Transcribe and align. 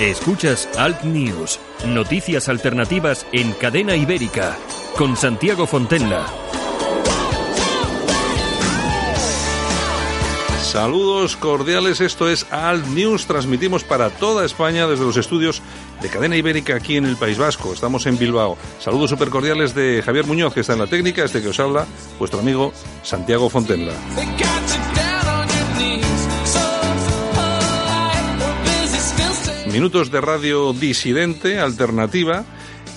Escuchas 0.00 0.66
Alt 0.78 1.02
News, 1.02 1.60
noticias 1.86 2.48
alternativas 2.48 3.26
en 3.32 3.52
cadena 3.52 3.96
ibérica, 3.96 4.56
con 4.96 5.14
Santiago 5.14 5.66
Fontenla. 5.66 6.24
Saludos 10.62 11.36
cordiales, 11.36 12.00
esto 12.00 12.30
es 12.30 12.50
Alt 12.50 12.86
News, 12.86 13.26
transmitimos 13.26 13.84
para 13.84 14.08
toda 14.08 14.46
España 14.46 14.86
desde 14.86 15.04
los 15.04 15.18
estudios 15.18 15.60
de 16.00 16.08
cadena 16.08 16.34
ibérica 16.34 16.76
aquí 16.76 16.96
en 16.96 17.04
el 17.04 17.18
País 17.18 17.36
Vasco. 17.36 17.74
Estamos 17.74 18.06
en 18.06 18.16
Bilbao. 18.16 18.56
Saludos 18.78 19.10
súper 19.10 19.28
cordiales 19.28 19.74
de 19.74 20.00
Javier 20.02 20.24
Muñoz, 20.24 20.54
que 20.54 20.60
está 20.60 20.72
en 20.72 20.78
la 20.78 20.86
técnica, 20.86 21.24
este 21.24 21.42
que 21.42 21.48
os 21.48 21.60
habla, 21.60 21.84
vuestro 22.18 22.40
amigo 22.40 22.72
Santiago 23.02 23.50
Fontenla. 23.50 23.92
Minutos 29.72 30.10
de 30.10 30.20
radio 30.20 30.72
disidente, 30.72 31.60
alternativa, 31.60 32.44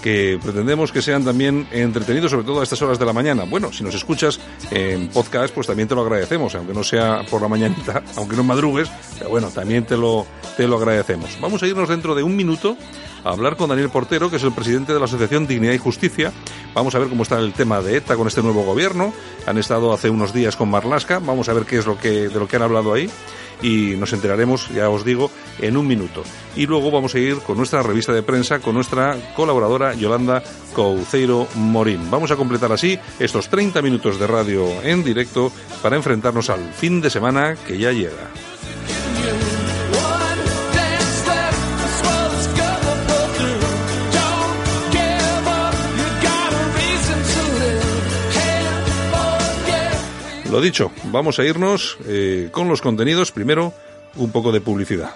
que 0.01 0.39
pretendemos 0.41 0.91
que 0.91 1.03
sean 1.03 1.23
también 1.23 1.67
entretenidos, 1.71 2.31
sobre 2.31 2.45
todo 2.45 2.61
a 2.61 2.63
estas 2.63 2.81
horas 2.81 2.97
de 2.97 3.05
la 3.05 3.13
mañana. 3.13 3.43
Bueno, 3.43 3.71
si 3.71 3.83
nos 3.83 3.93
escuchas 3.93 4.39
en 4.71 5.07
podcast, 5.09 5.53
pues 5.53 5.67
también 5.67 5.87
te 5.87 5.93
lo 5.93 6.01
agradecemos, 6.01 6.55
aunque 6.55 6.73
no 6.73 6.83
sea 6.83 7.23
por 7.29 7.41
la 7.43 7.47
mañanita, 7.47 8.03
aunque 8.17 8.35
no 8.35 8.43
madrugues, 8.43 8.89
pero 9.19 9.29
bueno, 9.29 9.49
también 9.49 9.85
te 9.85 9.95
lo, 9.95 10.25
te 10.57 10.67
lo 10.67 10.77
agradecemos. 10.77 11.37
Vamos 11.39 11.61
a 11.61 11.67
irnos 11.67 11.87
dentro 11.87 12.15
de 12.15 12.23
un 12.23 12.35
minuto 12.35 12.75
a 13.23 13.29
hablar 13.29 13.55
con 13.55 13.69
Daniel 13.69 13.89
Portero, 13.89 14.29
que 14.29 14.37
es 14.37 14.43
el 14.43 14.53
presidente 14.53 14.93
de 14.93 14.99
la 14.99 15.05
Asociación 15.05 15.47
Dignidad 15.47 15.73
y 15.73 15.77
Justicia. 15.77 16.31
Vamos 16.73 16.95
a 16.95 16.99
ver 16.99 17.09
cómo 17.09 17.23
está 17.23 17.39
el 17.39 17.53
tema 17.53 17.81
de 17.81 17.97
ETA 17.97 18.15
con 18.15 18.27
este 18.27 18.41
nuevo 18.41 18.63
gobierno. 18.63 19.13
Han 19.45 19.57
estado 19.57 19.93
hace 19.93 20.09
unos 20.09 20.33
días 20.33 20.55
con 20.55 20.69
Marlasca. 20.69 21.19
Vamos 21.19 21.49
a 21.49 21.53
ver 21.53 21.65
qué 21.65 21.77
es 21.77 21.85
lo 21.85 21.97
que, 21.97 22.29
de 22.29 22.39
lo 22.39 22.47
que 22.47 22.55
han 22.55 22.63
hablado 22.63 22.93
ahí 22.93 23.09
y 23.61 23.95
nos 23.97 24.13
enteraremos, 24.13 24.69
ya 24.69 24.89
os 24.89 25.03
digo, 25.05 25.31
en 25.59 25.77
un 25.77 25.87
minuto. 25.87 26.23
Y 26.55 26.67
luego 26.67 26.91
vamos 26.91 27.15
a 27.15 27.19
ir 27.19 27.37
con 27.39 27.57
nuestra 27.57 27.81
revista 27.81 28.13
de 28.13 28.21
prensa, 28.21 28.59
con 28.59 28.75
nuestra 28.75 29.17
colaboradora 29.35 29.93
Yolanda 29.93 30.43
Couceiro 30.73 31.47
Morín. 31.55 32.11
Vamos 32.11 32.31
a 32.31 32.35
completar 32.35 32.71
así 32.71 32.99
estos 33.19 33.49
30 33.49 33.81
minutos 33.81 34.19
de 34.19 34.27
radio 34.27 34.67
en 34.83 35.03
directo 35.03 35.51
para 35.81 35.95
enfrentarnos 35.95 36.49
al 36.49 36.73
fin 36.73 37.01
de 37.01 37.09
semana 37.09 37.55
que 37.55 37.77
ya 37.77 37.91
llega. 37.91 38.52
Lo 50.53 50.61
dicho, 50.61 50.91
vamos 51.05 51.39
a 51.39 51.45
irnos 51.45 51.97
eh, 52.05 52.49
con 52.51 52.67
los 52.67 52.79
contenidos. 52.79 53.31
Primero, 53.31 53.73
un 54.17 54.31
poco 54.31 54.51
de 54.51 54.61
publicidad. 54.61 55.09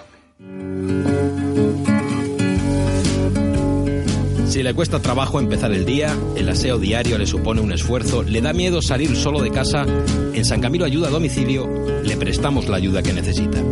Si 4.48 4.64
le 4.64 4.74
cuesta 4.74 5.00
trabajo 5.00 5.38
empezar 5.38 5.70
el 5.70 5.84
día, 5.84 6.12
el 6.34 6.48
aseo 6.48 6.80
diario 6.80 7.18
le 7.18 7.26
supone 7.28 7.60
un 7.60 7.70
esfuerzo, 7.70 8.24
le 8.24 8.40
da 8.40 8.52
miedo 8.52 8.82
salir 8.82 9.14
solo 9.14 9.40
de 9.40 9.52
casa, 9.52 9.86
en 10.34 10.44
San 10.44 10.60
Camilo 10.60 10.84
Ayuda 10.84 11.06
a 11.06 11.10
Domicilio 11.12 11.70
le 12.02 12.16
prestamos 12.16 12.68
la 12.68 12.78
ayuda 12.78 13.04
que 13.04 13.12
necesita. 13.12 13.62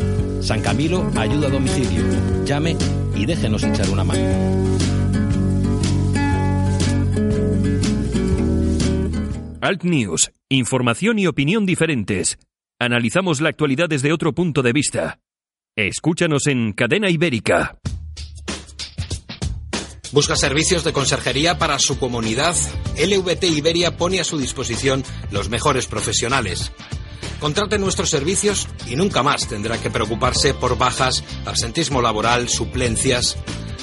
San 0.43 0.61
Camilo 0.61 1.11
ayuda 1.17 1.49
a 1.49 1.51
domicilio. 1.51 2.05
Llame 2.45 2.77
y 3.17 3.27
déjenos 3.27 3.65
echar 3.65 3.91
una 3.91 4.05
mano. 4.05 4.70
Alt 9.63 9.85
News, 9.85 10.31
información 10.49 11.19
y 11.19 11.27
opinión 11.27 11.67
diferentes. 11.67 12.39
Analizamos 12.79 13.43
la 13.43 13.51
actualidad 13.51 13.91
desde 13.91 14.11
otro 14.11 14.33
punto 14.33 14.63
de 14.63 14.73
vista. 14.73 15.21
Escúchanos 15.77 16.47
en 16.47 16.73
Cadena 16.73 17.11
Ibérica. 17.11 17.79
¿Busca 20.13 20.35
servicios 20.35 20.83
de 20.83 20.95
conserjería 20.95 21.59
para 21.59 21.79
su 21.79 21.99
comunidad? 21.99 22.57
LVT 22.97 23.45
Iberia 23.45 23.99
pone 23.99 24.21
a 24.21 24.25
su 24.25 24.39
disposición 24.39 25.05
los 25.31 25.51
mejores 25.51 25.87
profesionales. 25.87 26.73
Contrate 27.39 27.79
nuestros 27.79 28.09
servicios 28.09 28.67
y 28.89 28.97
nunca 28.97 29.23
más 29.23 29.47
tendrá 29.47 29.79
que 29.79 29.91
preocuparse 29.91 30.55
por 30.55 30.79
bajas, 30.79 31.23
absentismo 31.45 32.01
laboral, 32.01 32.49
suplencias. 32.49 33.37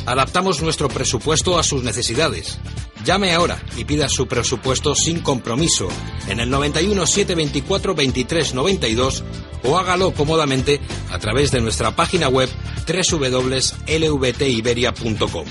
Adaptamos 0.08 0.62
nuestro 0.64 0.90
presupuesto 0.90 1.59
a 1.59 1.64
sus 1.64 1.84
necesidades. 1.84 2.59
Llame 3.07 3.31
ahora 3.31 3.57
y 3.78 3.85
pida 3.85 4.09
su 4.09 4.28
presupuesto 4.28 4.94
sin 4.94 5.22
compromiso 5.22 5.88
en 6.28 6.41
el 6.41 6.50
91 6.50 7.06
724 7.06 7.95
23 7.95 8.53
92 8.53 9.23
o 9.63 9.78
hágalo 9.78 10.12
cómodamente 10.12 10.81
a 11.09 11.17
través 11.17 11.51
de 11.51 11.62
nuestra 11.62 11.96
página 11.96 12.28
web 12.28 12.50
www.lvtiberia.com. 12.85 15.46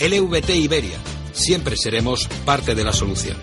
LVT 0.00 0.50
Iberia, 0.56 0.98
siempre 1.30 1.76
seremos 1.76 2.26
parte 2.44 2.74
de 2.74 2.82
la 2.82 2.92
solución. 2.92 3.36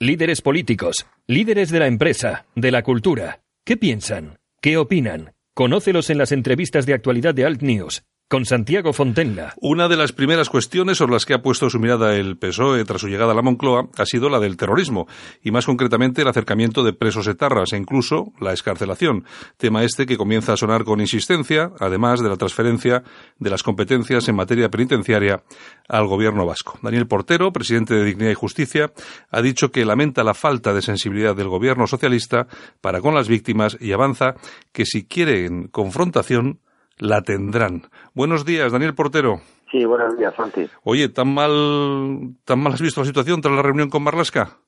Líderes 0.00 0.42
políticos, 0.42 1.06
líderes 1.28 1.70
de 1.70 1.78
la 1.78 1.86
empresa, 1.86 2.46
de 2.56 2.72
la 2.72 2.82
cultura. 2.82 3.42
¿Qué 3.64 3.76
piensan? 3.76 4.40
¿Qué 4.60 4.76
opinan? 4.76 5.34
Conócelos 5.54 6.10
en 6.10 6.18
las 6.18 6.32
entrevistas 6.32 6.84
de 6.84 6.94
actualidad 6.94 7.32
de 7.32 7.44
Alt 7.44 7.62
News 7.62 8.02
con 8.30 8.44
Santiago 8.44 8.92
Fontenla. 8.92 9.54
Una 9.60 9.88
de 9.88 9.96
las 9.96 10.12
primeras 10.12 10.48
cuestiones 10.48 10.98
sobre 10.98 11.14
las 11.14 11.26
que 11.26 11.34
ha 11.34 11.42
puesto 11.42 11.68
su 11.68 11.80
mirada 11.80 12.14
el 12.14 12.38
PSOE 12.38 12.84
tras 12.84 13.00
su 13.00 13.08
llegada 13.08 13.32
a 13.32 13.34
la 13.34 13.42
Moncloa 13.42 13.88
ha 13.98 14.06
sido 14.06 14.28
la 14.28 14.38
del 14.38 14.56
terrorismo, 14.56 15.08
y 15.42 15.50
más 15.50 15.66
concretamente 15.66 16.22
el 16.22 16.28
acercamiento 16.28 16.84
de 16.84 16.92
presos 16.92 17.26
etarras 17.26 17.72
e 17.72 17.76
incluso 17.76 18.32
la 18.40 18.52
escarcelación, 18.52 19.24
tema 19.56 19.82
este 19.82 20.06
que 20.06 20.16
comienza 20.16 20.52
a 20.52 20.56
sonar 20.56 20.84
con 20.84 21.00
insistencia, 21.00 21.72
además 21.80 22.20
de 22.20 22.28
la 22.28 22.36
transferencia 22.36 23.02
de 23.40 23.50
las 23.50 23.64
competencias 23.64 24.28
en 24.28 24.36
materia 24.36 24.68
penitenciaria 24.68 25.42
al 25.88 26.06
gobierno 26.06 26.46
vasco. 26.46 26.78
Daniel 26.82 27.08
Portero, 27.08 27.52
presidente 27.52 27.94
de 27.94 28.04
Dignidad 28.04 28.30
y 28.30 28.34
Justicia, 28.34 28.92
ha 29.32 29.42
dicho 29.42 29.72
que 29.72 29.84
lamenta 29.84 30.22
la 30.22 30.34
falta 30.34 30.72
de 30.72 30.82
sensibilidad 30.82 31.34
del 31.34 31.48
gobierno 31.48 31.88
socialista 31.88 32.46
para 32.80 33.00
con 33.00 33.12
las 33.12 33.26
víctimas 33.26 33.76
y 33.80 33.90
avanza 33.90 34.36
que 34.70 34.86
si 34.86 35.04
quieren 35.04 35.66
confrontación, 35.66 36.60
la 37.00 37.22
tendrán. 37.22 37.82
Buenos 38.14 38.44
días, 38.44 38.72
Daniel 38.72 38.94
Portero. 38.94 39.40
Sí, 39.70 39.84
buenos 39.84 40.16
días, 40.18 40.34
Santi. 40.34 40.66
Oye, 40.84 41.08
¿tan 41.08 41.32
mal, 41.32 42.34
¿tan 42.44 42.62
mal 42.62 42.72
has 42.72 42.82
visto 42.82 43.00
la 43.00 43.06
situación 43.06 43.40
tras 43.40 43.54
la 43.54 43.62
reunión 43.62 43.88
con 43.88 44.02
Marlasca? 44.02 44.58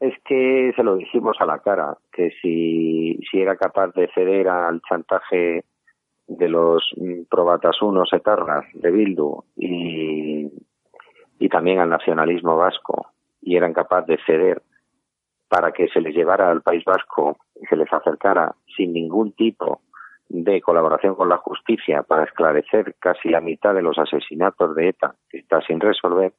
Es 0.00 0.14
que 0.24 0.72
se 0.76 0.82
lo 0.82 0.96
dijimos 0.96 1.36
a 1.40 1.46
la 1.46 1.58
cara, 1.58 1.96
que 2.12 2.30
si, 2.40 3.18
si 3.30 3.40
era 3.40 3.56
capaz 3.56 3.88
de 3.94 4.08
ceder 4.14 4.48
al 4.48 4.80
chantaje 4.88 5.64
de 6.26 6.48
los 6.48 6.82
probatasunos 7.30 8.12
etarras 8.12 8.64
de 8.74 8.90
Bildu 8.90 9.44
y, 9.56 10.48
y 11.38 11.48
también 11.48 11.80
al 11.80 11.88
nacionalismo 11.88 12.56
vasco, 12.56 13.08
y 13.40 13.56
eran 13.56 13.72
capaz 13.72 14.02
de 14.02 14.18
ceder 14.26 14.62
para 15.48 15.72
que 15.72 15.88
se 15.88 16.00
les 16.00 16.14
llevara 16.14 16.50
al 16.50 16.62
País 16.62 16.84
Vasco 16.84 17.38
se 17.68 17.76
les 17.76 17.92
acercara 17.92 18.54
sin 18.76 18.92
ningún 18.92 19.32
tipo 19.32 19.80
de 20.28 20.60
colaboración 20.60 21.14
con 21.14 21.28
la 21.28 21.38
justicia 21.38 22.02
para 22.02 22.24
esclarecer 22.24 22.94
casi 22.98 23.28
la 23.28 23.40
mitad 23.40 23.74
de 23.74 23.82
los 23.82 23.98
asesinatos 23.98 24.74
de 24.74 24.88
ETA 24.88 25.14
que 25.28 25.38
está 25.38 25.60
sin 25.62 25.80
resolver, 25.80 26.34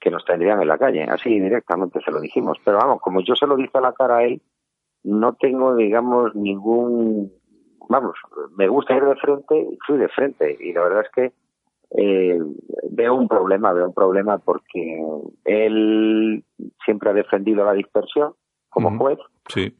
que 0.00 0.10
nos 0.10 0.24
tendrían 0.24 0.60
en 0.62 0.68
la 0.68 0.78
calle. 0.78 1.02
Así 1.04 1.40
directamente 1.40 2.00
se 2.04 2.10
lo 2.12 2.20
dijimos. 2.20 2.58
Pero 2.64 2.78
vamos, 2.78 3.00
como 3.00 3.20
yo 3.20 3.34
se 3.34 3.46
lo 3.46 3.56
dije 3.56 3.76
a 3.78 3.80
la 3.80 3.92
cara 3.92 4.18
a 4.18 4.24
él, 4.24 4.40
no 5.02 5.34
tengo, 5.34 5.74
digamos, 5.74 6.34
ningún. 6.34 7.32
Vamos, 7.88 8.16
me 8.56 8.68
gusta 8.68 8.96
ir 8.96 9.04
de 9.04 9.16
frente 9.16 9.58
y 9.58 9.78
fui 9.86 9.98
de 9.98 10.08
frente. 10.08 10.56
Y 10.60 10.72
la 10.72 10.82
verdad 10.82 11.04
es 11.04 11.10
que 11.10 11.32
eh, 11.98 12.40
veo 12.90 13.14
un 13.14 13.28
problema, 13.28 13.72
veo 13.72 13.86
un 13.86 13.94
problema 13.94 14.38
porque 14.38 15.00
él 15.44 16.44
siempre 16.84 17.10
ha 17.10 17.12
defendido 17.12 17.64
la 17.64 17.72
dispersión 17.72 18.34
como 18.70 18.96
juez. 18.98 19.18
Sí 19.48 19.74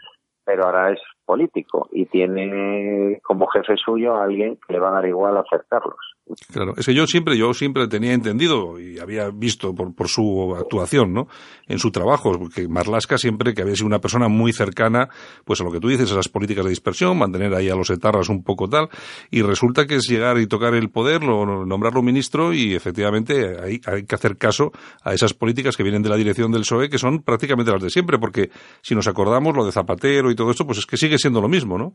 pero 0.47 0.65
ahora 0.65 0.93
es 0.93 1.01
político 1.27 1.89
y 1.91 2.07
tiene 2.07 3.21
como 3.25 3.49
jefe 3.49 3.77
suyo 3.77 4.15
a 4.15 4.25
alguien 4.25 4.59
que 4.67 4.73
le 4.73 4.79
va 4.79 4.89
a 4.89 4.93
dar 4.93 5.07
igual 5.07 5.37
acercarlos. 5.37 6.16
Claro, 6.53 6.75
es 6.77 6.85
que 6.85 6.95
yo 6.95 7.07
siempre, 7.07 7.39
yo 7.39 7.55
siempre 7.55 7.87
tenía 7.87 8.13
entendido 8.13 8.81
y 8.81 8.99
había 8.99 9.31
visto 9.31 9.73
por, 9.73 9.95
por 9.95 10.09
su 10.09 10.57
actuación, 10.59 11.13
¿no? 11.13 11.29
En 11.69 11.79
su 11.79 11.93
trabajo, 11.93 12.37
porque 12.37 12.67
Marlasca 12.67 13.17
siempre 13.17 13.55
que 13.55 13.63
había 13.63 13.77
sido 13.77 13.87
una 13.87 14.01
persona 14.01 14.27
muy 14.27 14.53
cercana, 14.53 15.09
pues 15.45 15.61
a 15.61 15.65
lo 15.65 15.71
que 15.71 15.79
tú 15.79 15.87
dices, 15.87 16.11
a 16.11 16.17
las 16.17 16.29
políticas 16.29 16.65
de 16.65 16.71
dispersión, 16.71 17.17
mantener 17.17 17.55
ahí 17.55 17.69
a 17.69 17.77
los 17.77 17.91
etarras 17.91 18.29
un 18.29 18.43
poco 18.43 18.69
tal, 18.69 18.89
y 19.31 19.43
resulta 19.43 19.87
que 19.87 19.97
es 19.97 20.09
llegar 20.09 20.39
y 20.39 20.49
tocar 20.49 20.75
el 20.75 20.91
poder, 20.91 21.23
lo, 21.23 21.65
nombrarlo 21.65 22.03
ministro 22.03 22.53
y 22.53 22.75
efectivamente 22.75 23.57
hay, 23.63 23.81
hay 23.87 24.05
que 24.05 24.15
hacer 24.17 24.37
caso 24.37 24.73
a 25.05 25.15
esas 25.15 25.33
políticas 25.33 25.77
que 25.77 25.85
vienen 25.85 26.03
de 26.03 26.09
la 26.09 26.17
dirección 26.17 26.51
del 26.51 26.63
PSOE, 26.63 26.89
que 26.89 26.99
son 26.99 27.23
prácticamente 27.23 27.71
las 27.71 27.83
de 27.83 27.91
siempre, 27.91 28.19
porque 28.19 28.51
si 28.83 28.97
nos 28.97 29.07
acordamos 29.07 29.57
lo 29.57 29.65
de 29.65 29.71
Zapatero 29.71 30.33
y 30.33 30.35
todo 30.35 30.51
esto, 30.51 30.67
pues 30.67 30.79
es 30.79 30.87
que 30.87 30.97
sigue 30.97 31.19
siendo 31.19 31.41
lo 31.41 31.49
mismo, 31.49 31.79
¿no? 31.79 31.93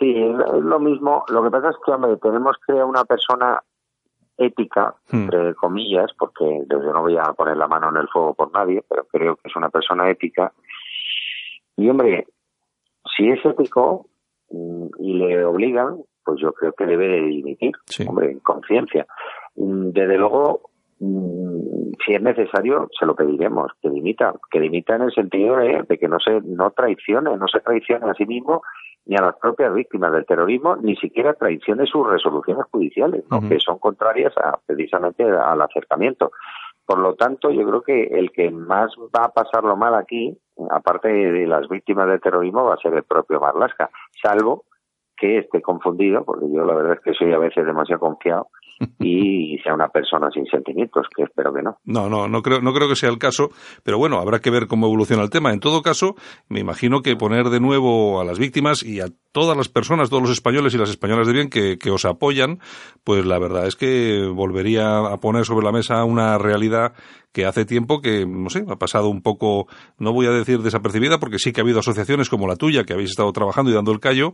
Sí, 0.00 0.14
es 0.16 0.62
lo 0.62 0.80
mismo. 0.80 1.24
Lo 1.28 1.42
que 1.42 1.50
pasa 1.50 1.68
es 1.68 1.76
que, 1.84 1.92
hombre, 1.92 2.16
tenemos 2.16 2.56
que 2.66 2.72
una 2.72 3.04
persona 3.04 3.60
ética, 4.38 4.94
hmm. 5.10 5.16
entre 5.16 5.54
comillas, 5.54 6.10
porque 6.18 6.64
yo 6.70 6.78
no 6.78 7.02
voy 7.02 7.18
a 7.18 7.34
poner 7.34 7.58
la 7.58 7.68
mano 7.68 7.90
en 7.90 7.98
el 7.98 8.08
fuego 8.08 8.32
por 8.32 8.50
nadie, 8.52 8.82
pero 8.88 9.04
creo 9.04 9.36
que 9.36 9.48
es 9.48 9.56
una 9.56 9.68
persona 9.68 10.08
ética. 10.08 10.52
Y, 11.76 11.90
hombre, 11.90 12.26
si 13.14 13.28
es 13.28 13.44
ético 13.44 14.06
mm, 14.48 14.86
y 15.00 15.14
le 15.18 15.44
obligan, 15.44 15.98
pues 16.24 16.40
yo 16.40 16.52
creo 16.54 16.72
que 16.72 16.86
debe 16.86 17.06
de 17.08 17.20
dimitir, 17.20 17.72
hombre, 18.08 18.30
en 18.30 18.40
conciencia. 18.40 19.06
Mm, 19.56 19.90
desde 19.90 20.16
luego, 20.16 20.70
mm, 21.00 21.92
si 22.06 22.14
es 22.14 22.22
necesario, 22.22 22.88
se 22.98 23.04
lo 23.04 23.14
pediremos, 23.14 23.70
que 23.82 23.90
dimita, 23.90 24.34
que 24.50 24.60
dimita 24.60 24.96
en 24.96 25.02
el 25.02 25.12
sentido 25.12 25.56
de, 25.56 25.82
de 25.86 25.98
que 25.98 26.08
no 26.08 26.18
se 26.18 26.40
no 26.40 26.70
traicione, 26.70 27.36
no 27.36 27.48
se 27.48 27.60
traicione 27.60 28.10
a 28.10 28.14
sí 28.14 28.24
mismo 28.24 28.62
ni 29.06 29.16
a 29.16 29.22
las 29.22 29.36
propias 29.36 29.74
víctimas 29.74 30.12
del 30.12 30.26
terrorismo, 30.26 30.76
ni 30.76 30.96
siquiera 30.96 31.34
traicione 31.34 31.86
sus 31.86 32.06
resoluciones 32.08 32.64
judiciales, 32.70 33.24
que 33.48 33.58
son 33.58 33.78
contrarias 33.78 34.32
a, 34.36 34.58
precisamente 34.64 35.24
al 35.24 35.60
acercamiento. 35.62 36.32
Por 36.84 36.98
lo 36.98 37.14
tanto, 37.14 37.50
yo 37.50 37.66
creo 37.66 37.82
que 37.82 38.02
el 38.04 38.30
que 38.32 38.50
más 38.50 38.92
va 39.16 39.26
a 39.26 39.32
pasarlo 39.32 39.76
mal 39.76 39.94
aquí, 39.94 40.36
aparte 40.70 41.08
de 41.08 41.46
las 41.46 41.68
víctimas 41.68 42.08
del 42.08 42.20
terrorismo, 42.20 42.64
va 42.64 42.74
a 42.74 42.78
ser 42.78 42.94
el 42.94 43.04
propio 43.04 43.40
Marlasca, 43.40 43.90
salvo 44.22 44.64
que 45.16 45.38
esté 45.38 45.60
confundido, 45.60 46.24
porque 46.24 46.46
yo 46.50 46.64
la 46.64 46.74
verdad 46.74 46.94
es 46.94 47.00
que 47.00 47.14
soy 47.14 47.32
a 47.32 47.38
veces 47.38 47.66
demasiado 47.66 48.00
confiado 48.00 48.48
y 48.98 49.58
sea 49.62 49.74
una 49.74 49.88
persona 49.88 50.30
sin 50.30 50.46
sentimientos, 50.46 51.06
que 51.14 51.24
espero 51.24 51.52
que 51.52 51.62
no. 51.62 51.78
No, 51.84 52.08
no, 52.08 52.28
no 52.28 52.42
creo, 52.42 52.60
no 52.60 52.72
creo 52.72 52.88
que 52.88 52.96
sea 52.96 53.10
el 53.10 53.18
caso, 53.18 53.50
pero 53.82 53.98
bueno, 53.98 54.18
habrá 54.18 54.40
que 54.40 54.50
ver 54.50 54.66
cómo 54.66 54.86
evoluciona 54.86 55.22
el 55.22 55.30
tema. 55.30 55.52
En 55.52 55.60
todo 55.60 55.82
caso, 55.82 56.14
me 56.48 56.60
imagino 56.60 57.02
que 57.02 57.16
poner 57.16 57.50
de 57.50 57.60
nuevo 57.60 58.20
a 58.20 58.24
las 58.24 58.38
víctimas 58.38 58.82
y 58.82 59.00
a 59.00 59.06
todas 59.32 59.56
las 59.56 59.68
personas, 59.68 60.10
todos 60.10 60.22
los 60.22 60.32
españoles 60.32 60.74
y 60.74 60.78
las 60.78 60.90
españolas 60.90 61.26
de 61.26 61.32
bien 61.32 61.50
que, 61.50 61.78
que 61.78 61.90
os 61.90 62.04
apoyan, 62.04 62.58
pues 63.04 63.24
la 63.24 63.38
verdad 63.38 63.66
es 63.66 63.76
que 63.76 64.26
volvería 64.32 64.98
a 64.98 65.16
poner 65.18 65.44
sobre 65.44 65.64
la 65.64 65.72
mesa 65.72 66.04
una 66.04 66.38
realidad 66.38 66.92
que 67.32 67.46
hace 67.46 67.64
tiempo 67.64 68.00
que, 68.00 68.26
no 68.26 68.50
sé, 68.50 68.64
ha 68.68 68.76
pasado 68.76 69.08
un 69.08 69.22
poco, 69.22 69.66
no 69.98 70.12
voy 70.12 70.26
a 70.26 70.30
decir 70.30 70.58
desapercibida, 70.58 71.18
porque 71.18 71.38
sí 71.38 71.52
que 71.52 71.60
ha 71.60 71.64
habido 71.64 71.78
asociaciones 71.78 72.28
como 72.28 72.48
la 72.48 72.56
tuya 72.56 72.84
que 72.84 72.92
habéis 72.92 73.10
estado 73.10 73.32
trabajando 73.32 73.70
y 73.70 73.74
dando 73.74 73.92
el 73.92 74.00
callo, 74.00 74.32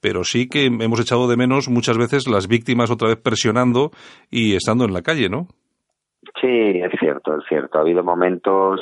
pero 0.00 0.22
sí 0.24 0.48
que 0.48 0.66
hemos 0.66 1.00
echado 1.00 1.28
de 1.28 1.36
menos 1.36 1.68
muchas 1.68 1.98
veces 1.98 2.28
las 2.28 2.46
víctimas 2.46 2.90
otra 2.90 3.08
vez 3.08 3.18
presionando 3.20 3.90
y 4.30 4.54
estando 4.54 4.84
en 4.84 4.92
la 4.92 5.02
calle, 5.02 5.28
¿no? 5.28 5.48
Sí, 6.40 6.48
es 6.48 6.92
cierto, 6.98 7.36
es 7.38 7.44
cierto. 7.48 7.78
Ha 7.78 7.82
habido 7.82 8.02
momentos, 8.02 8.80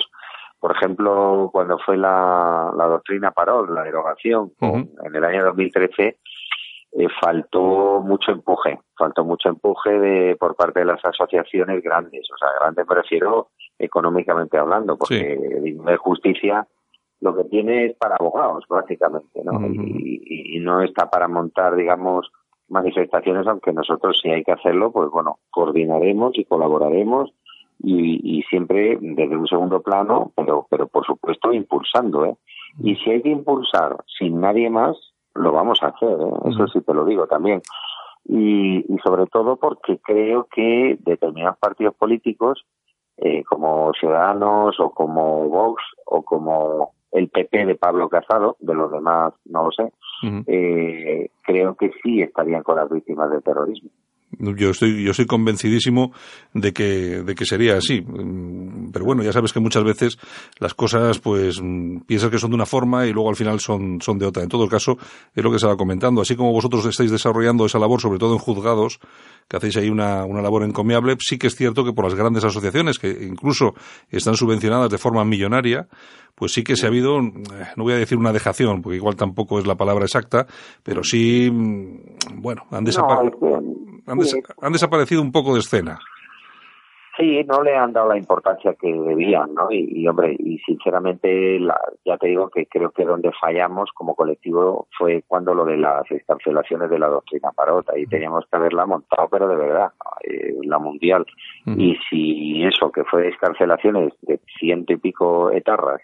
por 0.64 0.75
ejemplo, 0.75 1.50
cuando 1.52 1.76
fue 1.76 1.99
la, 1.99 2.72
la 2.75 2.87
doctrina 2.87 3.32
Parol, 3.32 3.75
la 3.75 3.82
derogación, 3.82 4.52
en 4.62 5.14
el 5.14 5.22
año 5.22 5.44
2013, 5.44 6.16
eh, 6.93 7.06
faltó 7.20 8.00
mucho 8.00 8.32
empuje, 8.32 8.81
faltó 8.96 9.26
mucho 9.26 9.50
empuje 9.50 9.90
de, 9.90 10.37
por 10.37 10.56
parte 10.56 10.81
de 10.81 10.87
las 10.87 11.05
asociaciones 11.05 11.82
grandes, 11.82 12.26
o 12.32 12.38
sea, 12.38 12.49
grandes 12.58 12.87
me 12.88 12.94
refiero 12.94 13.50
económicamente 13.78 14.56
hablando, 14.56 14.96
porque 14.96 15.37
de 15.38 15.96
justicia 15.99 16.66
lo 17.20 17.37
que 17.37 17.44
tiene 17.44 17.84
es 17.84 17.96
para 17.99 18.16
abogados, 18.16 18.64
básicamente, 18.66 19.44
¿no? 19.44 19.61
y, 19.66 20.58
no 20.61 20.81
está 20.81 21.11
para 21.11 21.28
montar, 21.28 21.76
digamos, 21.76 22.32
manifestaciones, 22.69 23.46
aunque 23.46 23.75
nosotros 23.75 24.19
si 24.22 24.31
hay 24.31 24.43
que 24.43 24.52
hacerlo, 24.52 24.93
pues 24.93 25.11
bueno, 25.11 25.40
coordinaremos 25.50 26.38
y 26.38 26.46
colaboraremos 26.46 27.34
y, 27.85 28.39
y 28.39 28.43
siempre 28.45 28.99
desde 29.01 29.37
un 29.37 29.47
segundo 29.47 29.83
plano, 29.83 30.33
pero, 30.35 30.67
pero 30.71 30.87
por 30.89 31.05
supuesto 31.05 31.53
impulsando, 31.53 32.25
¿eh? 32.25 32.37
Y 32.83 32.97
si 32.97 33.11
hay 33.11 33.23
que 33.23 33.29
impulsar 33.29 33.97
sin 34.19 34.41
nadie 34.41 34.69
más, 34.69 34.97
lo 35.35 35.53
vamos 35.53 35.83
a 35.83 35.89
hacer, 35.89 36.19
¿eh? 36.21 36.51
eso 36.51 36.67
sí 36.69 36.81
te 36.81 36.95
lo 36.95 37.05
digo 37.05 37.27
también. 37.27 37.63
Y, 38.25 38.79
y, 38.93 38.99
sobre 39.05 39.27
todo 39.27 39.57
porque 39.57 39.99
creo 39.99 40.49
que 40.51 40.97
determinados 41.01 41.59
partidos 41.59 41.95
políticos, 41.95 42.65
eh, 43.19 43.45
como 43.45 43.93
Ciudadanos 43.93 44.81
o 44.81 44.91
como 44.91 45.49
Vox 45.49 45.83
o 46.07 46.23
como 46.23 46.95
el 47.13 47.29
PP 47.29 47.67
de 47.67 47.75
Pablo 47.77 48.09
Casado, 48.09 48.57
de 48.61 48.75
los 48.75 48.91
demás 48.91 49.35
no 49.45 49.65
lo 49.65 49.71
sé, 49.71 49.93
eh, 50.47 51.31
creo 51.43 51.77
que 51.77 51.93
sí 52.03 52.23
estarían 52.23 52.63
con 52.63 52.77
las 52.77 52.91
víctimas 52.91 53.31
del 53.31 53.43
terrorismo. 53.43 53.91
Yo 54.39 54.71
estoy, 54.71 55.03
yo 55.03 55.15
soy 55.15 55.27
convencidísimo 55.27 56.13
de 56.53 56.73
que, 56.73 57.23
de 57.23 57.35
que 57.35 57.45
sería 57.45 57.77
así. 57.77 58.05
Pero 58.93 59.05
bueno, 59.05 59.23
ya 59.23 59.33
sabes 59.33 59.53
que 59.53 59.61
muchas 59.61 59.85
veces 59.85 60.19
las 60.59 60.75
cosas, 60.75 61.19
pues, 61.19 61.61
piensas 62.07 62.31
que 62.31 62.39
son 62.39 62.51
de 62.51 62.57
una 62.57 62.67
forma 62.67 63.07
y 63.07 63.13
luego 63.13 63.29
al 63.29 63.37
final 63.37 63.61
son, 63.61 64.01
son 64.01 64.19
de 64.19 64.27
otra. 64.27 64.43
En 64.43 64.49
todo 64.49 64.69
caso, 64.69 64.97
es 65.35 65.43
lo 65.43 65.51
que 65.51 65.57
estaba 65.57 65.77
comentando. 65.77 66.21
Así 66.21 66.37
como 66.37 66.53
vosotros 66.53 66.85
estáis 66.87 67.11
desarrollando 67.11 67.67
esa 67.67 67.79
labor, 67.79 68.01
sobre 68.01 68.19
todo 68.19 68.33
en 68.33 68.38
juzgados, 68.38 69.00
que 69.49 69.57
hacéis 69.57 69.76
ahí 69.76 69.91
una, 69.91 70.25
una 70.25 70.41
labor 70.41 70.62
encomiable, 70.64 71.17
sí 71.21 71.38
que 71.38 71.49
es 71.49 71.55
cierto 71.55 71.85
que 71.85 71.93
por 71.93 72.05
las 72.05 72.14
grandes 72.14 72.45
asociaciones, 72.45 72.99
que 72.99 73.11
incluso 73.11 73.75
están 74.11 74.37
subvencionadas 74.37 74.91
de 74.91 74.99
forma 74.99 75.25
millonaria, 75.25 75.87
pues 76.35 76.53
sí 76.53 76.64
que 76.64 76.76
se 76.76 76.87
ha 76.87 76.88
habido, 76.88 77.21
no 77.21 77.85
voy 77.85 77.93
a 77.93 77.99
decir 77.99 78.19
una 78.19 78.33
dejación, 78.33 78.83
porque 78.83 78.97
igual 78.97 79.17
tampoco 79.17 79.59
es 79.59 79.67
la 79.67 79.76
palabra 79.76 80.05
exacta, 80.05 80.47
pero 80.83 81.05
sí, 81.05 81.50
bueno, 82.35 82.62
han 82.71 82.85
desaparecido 82.85 83.61
han, 84.06 84.73
desaparecido 84.73 85.23
un 85.23 85.32
poco 85.32 85.54
de 85.54 85.61
escena. 85.61 85.99
Sí, 87.16 87.44
no 87.44 87.62
le 87.62 87.76
han 87.76 87.92
dado 87.92 88.08
la 88.08 88.18
importancia 88.18 88.75
que 88.75 88.92
debían, 88.92 89.54
¿no? 89.54 89.68
Y, 89.70 90.06
hombre, 90.08 90.34
y 90.37 90.58
sinceramente, 90.58 91.61
ya 92.04 92.16
te 92.18 92.26
digo 92.26 92.49
que 92.50 92.66
creo 92.66 92.90
que 92.90 93.04
donde 93.04 93.30
fallamos 93.40 93.90
como 93.94 94.16
colectivo 94.16 94.88
fue 94.99 95.23
cuando 95.28 95.54
lo 95.54 95.64
de 95.64 95.76
las 95.76 96.11
escarcelaciones 96.11 96.90
de 96.90 96.99
la 96.99 97.06
doctrina 97.06 97.52
Parota, 97.52 97.96
y 97.96 98.06
teníamos 98.06 98.44
que 98.50 98.56
haberla 98.56 98.84
montado, 98.84 99.28
pero 99.28 99.46
de 99.46 99.54
verdad, 99.54 99.92
eh, 100.25 100.54
la 100.64 100.78
mundial. 100.80 101.25
Y 101.66 101.96
si 102.11 102.64
eso, 102.64 102.90
que 102.90 103.04
fue 103.04 103.28
escarcelaciones 103.28 104.12
de 104.23 104.40
ciento 104.58 104.92
y 104.92 104.96
pico 104.96 105.52
etarras, 105.52 106.00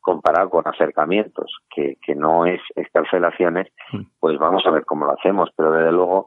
comparado 0.00 0.50
con 0.50 0.66
acercamientos, 0.66 1.58
que, 1.74 1.96
que 2.04 2.14
no 2.14 2.44
es 2.44 2.60
escarcelaciones, 2.74 3.68
pues 4.18 4.38
vamos 4.38 4.62
a 4.66 4.70
ver 4.70 4.84
cómo 4.84 5.06
lo 5.06 5.12
hacemos, 5.12 5.50
pero 5.56 5.72
desde 5.72 5.92
luego 5.92 6.26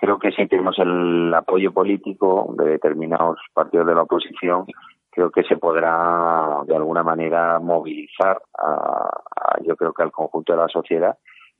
creo 0.00 0.18
que 0.18 0.32
si 0.32 0.46
tenemos 0.46 0.78
el 0.78 1.32
apoyo 1.34 1.72
político 1.72 2.54
de 2.56 2.64
determinados 2.70 3.38
partidos 3.52 3.86
de 3.86 3.94
la 3.94 4.02
oposición, 4.02 4.64
creo 5.10 5.30
que 5.30 5.42
se 5.42 5.58
podrá 5.58 6.62
de 6.66 6.74
alguna 6.74 7.02
manera 7.02 7.58
movilizar 7.58 8.40
a, 8.58 9.10
yo 9.62 9.76
creo 9.76 9.92
que 9.92 10.02
al 10.02 10.10
conjunto 10.10 10.54
de 10.54 10.58
la 10.58 10.68
sociedad. 10.68 11.18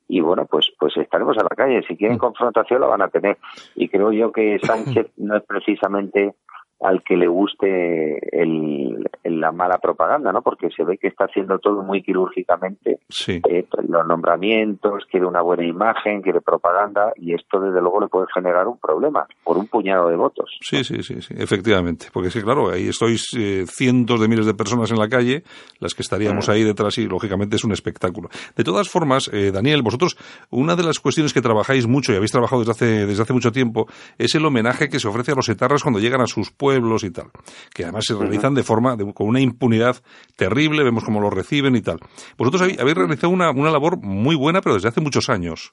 Y 0.09 0.23
bueno 0.23 0.47
pues 0.47 0.73
pues 0.78 0.97
estaremos 0.97 1.37
a 1.37 1.42
la 1.42 1.50
calle. 1.50 1.82
Si 1.87 1.97
quieren 1.97 2.16
mm. 2.16 2.20
confrontación 2.20 2.80
la 2.80 2.87
van 2.87 3.02
a 3.02 3.09
tener. 3.09 3.37
Y 3.75 3.90
creo 3.90 4.11
yo 4.11 4.32
que 4.32 4.59
Sánchez 4.62 5.11
no 5.18 5.37
es 5.37 5.42
precisamente 5.44 6.35
al 6.80 7.02
que 7.02 7.16
le 7.16 7.28
guste 7.28 8.18
el, 8.40 9.06
la 9.25 9.52
mala 9.52 9.78
propaganda, 9.78 10.32
¿no? 10.32 10.42
Porque 10.42 10.70
se 10.70 10.84
ve 10.84 10.96
que 10.96 11.08
está 11.08 11.25
haciendo 11.26 11.58
todo 11.58 11.82
muy 11.82 12.02
quirúrgicamente. 12.02 13.00
Sí. 13.08 13.40
Eh, 13.49 13.66
pues, 13.70 13.88
los 13.88 14.06
nombramientos, 14.06 15.04
quiere 15.10 15.26
una 15.26 15.42
buena 15.42 15.66
imagen, 15.66 16.22
quiere 16.22 16.40
propaganda, 16.40 17.12
y 17.16 17.34
esto 17.34 17.60
desde 17.60 17.80
luego 17.80 18.00
le 18.00 18.08
puede 18.08 18.26
generar 18.32 18.66
un 18.66 18.78
problema 18.78 19.26
por 19.44 19.58
un 19.58 19.66
puñado 19.66 20.08
de 20.08 20.16
votos. 20.16 20.58
Sí, 20.62 20.82
sí, 20.82 21.02
sí, 21.02 21.20
sí, 21.20 21.34
efectivamente. 21.37 22.06
Porque 22.12 22.28
es 22.28 22.34
que, 22.34 22.42
claro, 22.42 22.70
ahí 22.70 22.88
estoy 22.88 23.16
eh, 23.37 23.64
cientos 23.66 24.18
de 24.18 24.28
miles 24.28 24.46
de 24.46 24.54
personas 24.54 24.90
en 24.90 24.99
la 24.99 25.08
calle, 25.08 25.42
las 25.80 25.94
que 25.94 26.02
estaríamos 26.02 26.49
Mm. 26.49 26.50
ahí 26.52 26.64
detrás 26.64 26.96
y, 26.96 27.06
lógicamente, 27.06 27.56
es 27.56 27.64
un 27.64 27.72
espectáculo. 27.72 28.30
De 28.56 28.64
todas 28.64 28.88
formas, 28.88 29.28
eh, 29.32 29.50
Daniel, 29.52 29.82
vosotros, 29.82 30.16
una 30.50 30.76
de 30.76 30.84
las 30.84 30.99
cuestiones 30.99 31.34
que 31.34 31.42
trabajáis 31.42 31.87
mucho 31.87 32.12
y 32.12 32.16
habéis 32.16 32.32
trabajado 32.32 32.60
desde 32.60 32.72
hace, 32.72 33.06
desde 33.06 33.22
hace 33.22 33.32
mucho 33.34 33.52
tiempo 33.52 33.87
es 34.16 34.34
el 34.34 34.46
homenaje 34.46 34.88
que 34.88 34.99
se 34.99 35.08
ofrece 35.08 35.32
a 35.32 35.34
los 35.34 35.49
etarras 35.49 35.82
cuando 35.82 36.00
llegan 36.00 36.22
a 36.22 36.26
sus 36.26 36.50
pueblos 36.50 36.69
y 36.74 37.10
tal. 37.10 37.26
Que 37.74 37.84
además 37.84 38.04
se 38.06 38.14
realizan 38.18 38.54
de 38.54 38.62
forma, 38.62 38.96
de- 38.96 39.12
con 39.14 39.28
una 39.28 39.40
impunidad 39.40 39.96
terrible, 40.36 40.82
vemos 40.84 41.04
cómo 41.04 41.20
lo 41.20 41.30
reciben 41.30 41.76
y 41.76 41.82
tal. 41.82 41.98
Vosotros 42.38 42.62
habéis, 42.62 42.80
habéis 42.80 42.96
realizado 42.96 43.32
una, 43.32 43.50
una 43.50 43.70
labor 43.70 43.98
muy 44.02 44.36
buena, 44.36 44.60
pero 44.60 44.74
desde 44.74 44.88
hace 44.88 45.00
muchos 45.00 45.28
años. 45.28 45.72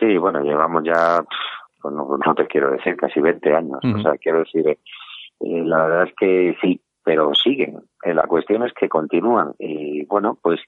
Sí, 0.00 0.16
bueno, 0.18 0.42
llevamos 0.42 0.82
ya, 0.84 1.22
pues 1.80 1.94
no, 1.94 2.08
no 2.24 2.34
te 2.34 2.46
quiero 2.46 2.70
decir, 2.72 2.96
casi 2.96 3.20
20 3.20 3.54
años. 3.54 3.78
O 3.82 4.00
sea, 4.02 4.12
quiero 4.20 4.40
decir, 4.40 4.66
eh, 4.68 4.78
eh, 5.40 5.62
la 5.64 5.84
verdad 5.86 6.04
es 6.08 6.14
que 6.18 6.56
sí, 6.60 6.80
pero 7.04 7.32
siguen. 7.34 7.78
Eh, 8.02 8.12
la 8.14 8.24
cuestión 8.26 8.64
es 8.64 8.72
que 8.72 8.88
continúan. 8.88 9.52
Y 9.58 10.04
bueno, 10.06 10.38
pues 10.42 10.60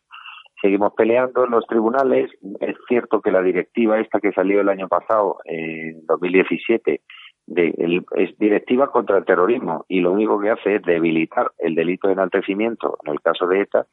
seguimos 0.63 0.93
peleando 0.97 1.45
en 1.45 1.51
los 1.51 1.67
tribunales. 1.67 2.31
Es 2.61 2.77
cierto 2.89 3.21
que 3.21 3.33
la 3.33 3.43
directiva 3.43 3.99
esta 3.99 4.21
que 4.21 4.33
salió 4.33 4.61
el 4.61 4.69
año 4.69 4.87
pasado, 4.89 5.39
en 5.45 6.07
2017, 6.07 7.01
de, 7.49 7.75
el- 7.79 8.05
es 8.17 8.37
directiva 8.39 8.91
contra 8.91 9.19
el 9.19 9.25
terrorismo 9.25 9.85
y 9.89 10.01
lo 10.01 10.13
único 10.13 10.39
que 10.39 10.51
hace 10.51 10.77
es 10.77 10.83
debilitar 10.83 11.51
el 11.59 11.75
delito 11.75 12.07
de 12.09 12.15
enaltecimiento. 12.15 12.99
En 13.05 13.13
el 13.15 13.21
caso 13.21 13.47
de 13.47 13.61
ETA 13.63 13.87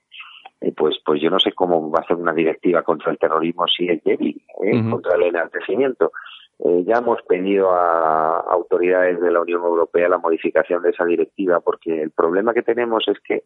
eh, 0.62 0.72
pues 0.76 0.96
pues 1.06 1.22
yo 1.22 1.30
no 1.30 1.40
sé 1.40 1.52
cómo 1.54 1.90
va 1.92 2.00
a 2.00 2.08
ser 2.08 2.18
una 2.18 2.34
directiva 2.34 2.82
contra 2.84 3.12
el 3.12 3.18
terrorismo 3.18 3.66
si 3.68 3.88
es 3.90 4.04
débil 4.04 4.42
¿eh? 4.64 4.72
Contra 4.90 5.16
el 5.16 5.24
enaltecimiento. 5.24 6.12
Eh, 6.60 6.84
ya 6.88 7.00
hemos 7.00 7.22
pedido 7.24 7.72
a 7.72 8.40
autoridades 8.40 9.20
de 9.20 9.32
la 9.32 9.42
Unión 9.42 9.62
Europea 9.64 10.08
la 10.08 10.18
modificación 10.18 10.82
de 10.84 10.92
esa 10.92 11.04
directiva 11.06 11.60
porque 11.60 12.02
el 12.02 12.12
problema 12.12 12.54
que 12.54 12.62
tenemos 12.62 13.04
es 13.08 13.20
que 13.20 13.44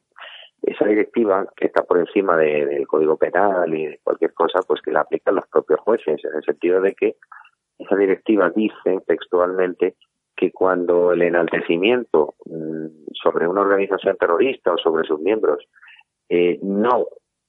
esa 0.62 0.86
directiva 0.86 1.46
que 1.56 1.68
está 1.68 1.84
por 1.84 1.98
encima 2.00 2.36
de- 2.38 2.66
del 2.66 2.88
Código 2.88 3.16
Penal 3.18 3.74
y 3.74 3.88
de 3.88 4.00
cualquier 4.04 4.34
cosa 4.34 4.60
pues 4.68 4.82
que 4.82 4.92
la 4.92 5.02
aplican 5.02 5.36
los 5.36 5.48
propios 5.48 5.80
jueces 5.80 6.24
en 6.26 6.36
el 6.36 6.44
sentido 6.44 6.82
de 6.82 6.94
que 6.94 7.16
esa 7.80 7.96
directiva 7.96 8.50
dice 8.50 9.00
textualmente 9.08 9.96
que 10.36 10.52
cuando 10.52 11.12
el 11.12 11.22
enaltecimiento 11.22 12.36
mm, 12.46 13.12
sobre 13.14 13.48
una 13.48 13.62
organización 13.62 14.16
terrorista 14.18 14.74
o 14.74 14.78
sobre 14.78 15.06
sus 15.08 15.20
miembros 15.20 15.66
eh, 16.30 16.60
no 16.62 17.08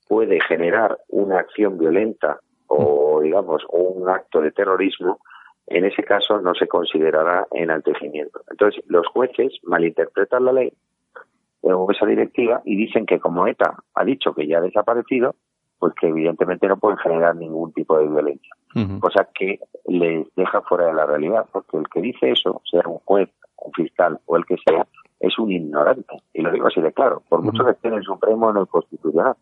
puede 0.09 0.41
generar 0.41 0.99
una 1.09 1.39
acción 1.39 1.79
violenta 1.79 2.41
o, 2.67 3.21
digamos, 3.21 3.63
un 3.71 4.09
acto 4.09 4.41
de 4.41 4.53
terrorismo, 4.53 5.21
en 5.67 5.85
ese 5.85 6.03
caso 6.03 6.41
no 6.41 6.55
se 6.55 6.67
considerará 6.67 7.47
enaltecimiento. 7.53 8.41
Entonces, 8.51 8.83
los 8.89 9.07
jueces 9.09 9.53
malinterpretan 9.63 10.45
la 10.45 10.53
ley 10.53 10.73
o 11.63 11.93
esa 11.93 12.07
directiva 12.07 12.63
y 12.65 12.77
dicen 12.77 13.07
que 13.07 13.21
como 13.21 13.47
ETA 13.47 13.77
ha 13.95 14.05
dicho 14.05 14.35
que 14.35 14.47
ya 14.47 14.59
ha 14.59 14.63
desaparecido, 14.63 15.35
pues 15.81 15.95
que 15.95 16.07
evidentemente 16.07 16.69
no 16.69 16.77
pueden 16.77 16.99
generar 16.99 17.35
ningún 17.35 17.73
tipo 17.73 17.99
de 17.99 18.07
violencia 18.07 18.55
Ujú. 18.75 19.01
cosa 19.01 19.29
que 19.35 19.59
les 19.87 20.27
deja 20.37 20.61
fuera 20.63 20.87
de 20.87 20.95
la 20.95 21.07
realidad, 21.07 21.47
porque 21.53 21.77
el 21.77 21.89
que 21.89 22.01
dice 22.01 22.31
eso, 22.31 22.63
sea 22.71 22.83
un 22.87 22.99
juez, 23.05 23.29
un 23.57 23.73
fiscal 23.73 24.21
o 24.27 24.37
el 24.37 24.45
que 24.45 24.57
sea, 24.65 24.87
es 25.19 25.39
un 25.39 25.51
ignorante. 25.51 26.23
Y 26.33 26.41
lo 26.41 26.51
digo 26.51 26.69
así 26.69 26.81
de 26.81 26.93
claro, 26.93 27.23
por 27.29 27.43
mucho 27.43 27.65
que 27.65 27.73
esté 27.73 27.89
en 27.89 27.95
el 27.95 28.05
Supremo 28.05 28.47
o 28.47 28.51
en 28.51 28.57
el 28.59 28.67
Constitucional. 28.69 29.35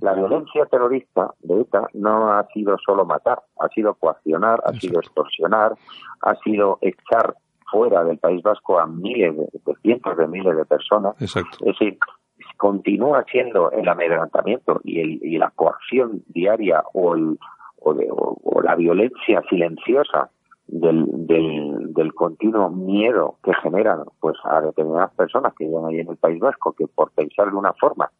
La 0.00 0.12
violencia 0.12 0.66
terrorista 0.66 1.32
de 1.40 1.62
ETA 1.62 1.86
no 1.94 2.32
ha 2.32 2.46
sido 2.48 2.76
solo 2.84 3.06
matar, 3.06 3.40
ha 3.58 3.68
sido 3.68 3.94
coaccionar, 3.94 4.60
ha 4.66 4.72
sido 4.74 5.00
extorsionar, 5.00 5.74
ha 6.20 6.34
sido 6.36 6.78
echar 6.82 7.34
fuera 7.70 8.04
del 8.04 8.18
País 8.18 8.42
Vasco 8.42 8.78
a 8.78 8.86
miles, 8.86 9.34
de, 9.34 9.48
de 9.64 9.74
cientos 9.80 10.16
de 10.18 10.26
miles 10.26 10.54
de 10.54 10.64
personas. 10.66 11.14
Exacto. 11.18 11.56
Es 11.64 11.78
decir, 11.78 11.98
continúa 12.56 13.24
siendo 13.30 13.70
el 13.72 13.88
amedrentamiento 13.88 14.80
y, 14.84 15.00
el, 15.00 15.10
y 15.22 15.38
la 15.38 15.50
coacción 15.50 16.22
diaria 16.28 16.82
o, 16.92 17.14
el, 17.14 17.38
o, 17.80 17.94
de- 17.94 18.08
o- 18.10 18.60
la 18.62 18.74
violencia 18.76 19.42
silenciosa 19.50 20.30
del, 20.68 21.04
del, 21.26 21.92
del 21.92 22.14
continuo 22.14 22.70
miedo 22.70 23.36
que 23.42 23.52
generan 23.54 24.04
pues 24.20 24.36
a 24.44 24.60
determinadas 24.60 25.12
personas 25.14 25.52
que 25.54 25.64
viven 25.66 25.84
ahí 25.86 25.98
en 26.00 26.08
el 26.08 26.16
País 26.16 26.38
Vasco 26.40 26.72
que 26.72 26.86
por 26.86 27.10
pensar 27.10 27.50
de 27.50 27.56
una 27.56 27.72
forma 27.74 28.10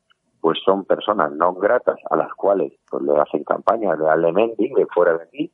pues 0.43 0.59
son 0.65 0.85
personas 0.85 1.33
no 1.33 1.55
gratas 1.55 1.97
a 2.11 2.17
las 2.17 2.35
cuales 2.35 2.73
pues 2.91 3.03
le 3.05 3.17
hacen 3.17 3.45
campaña 3.45 3.95
de 3.97 4.07
Alemendi 4.11 4.69
de 4.75 4.87
fuera 4.87 5.17
de 5.17 5.23
aquí 5.23 5.51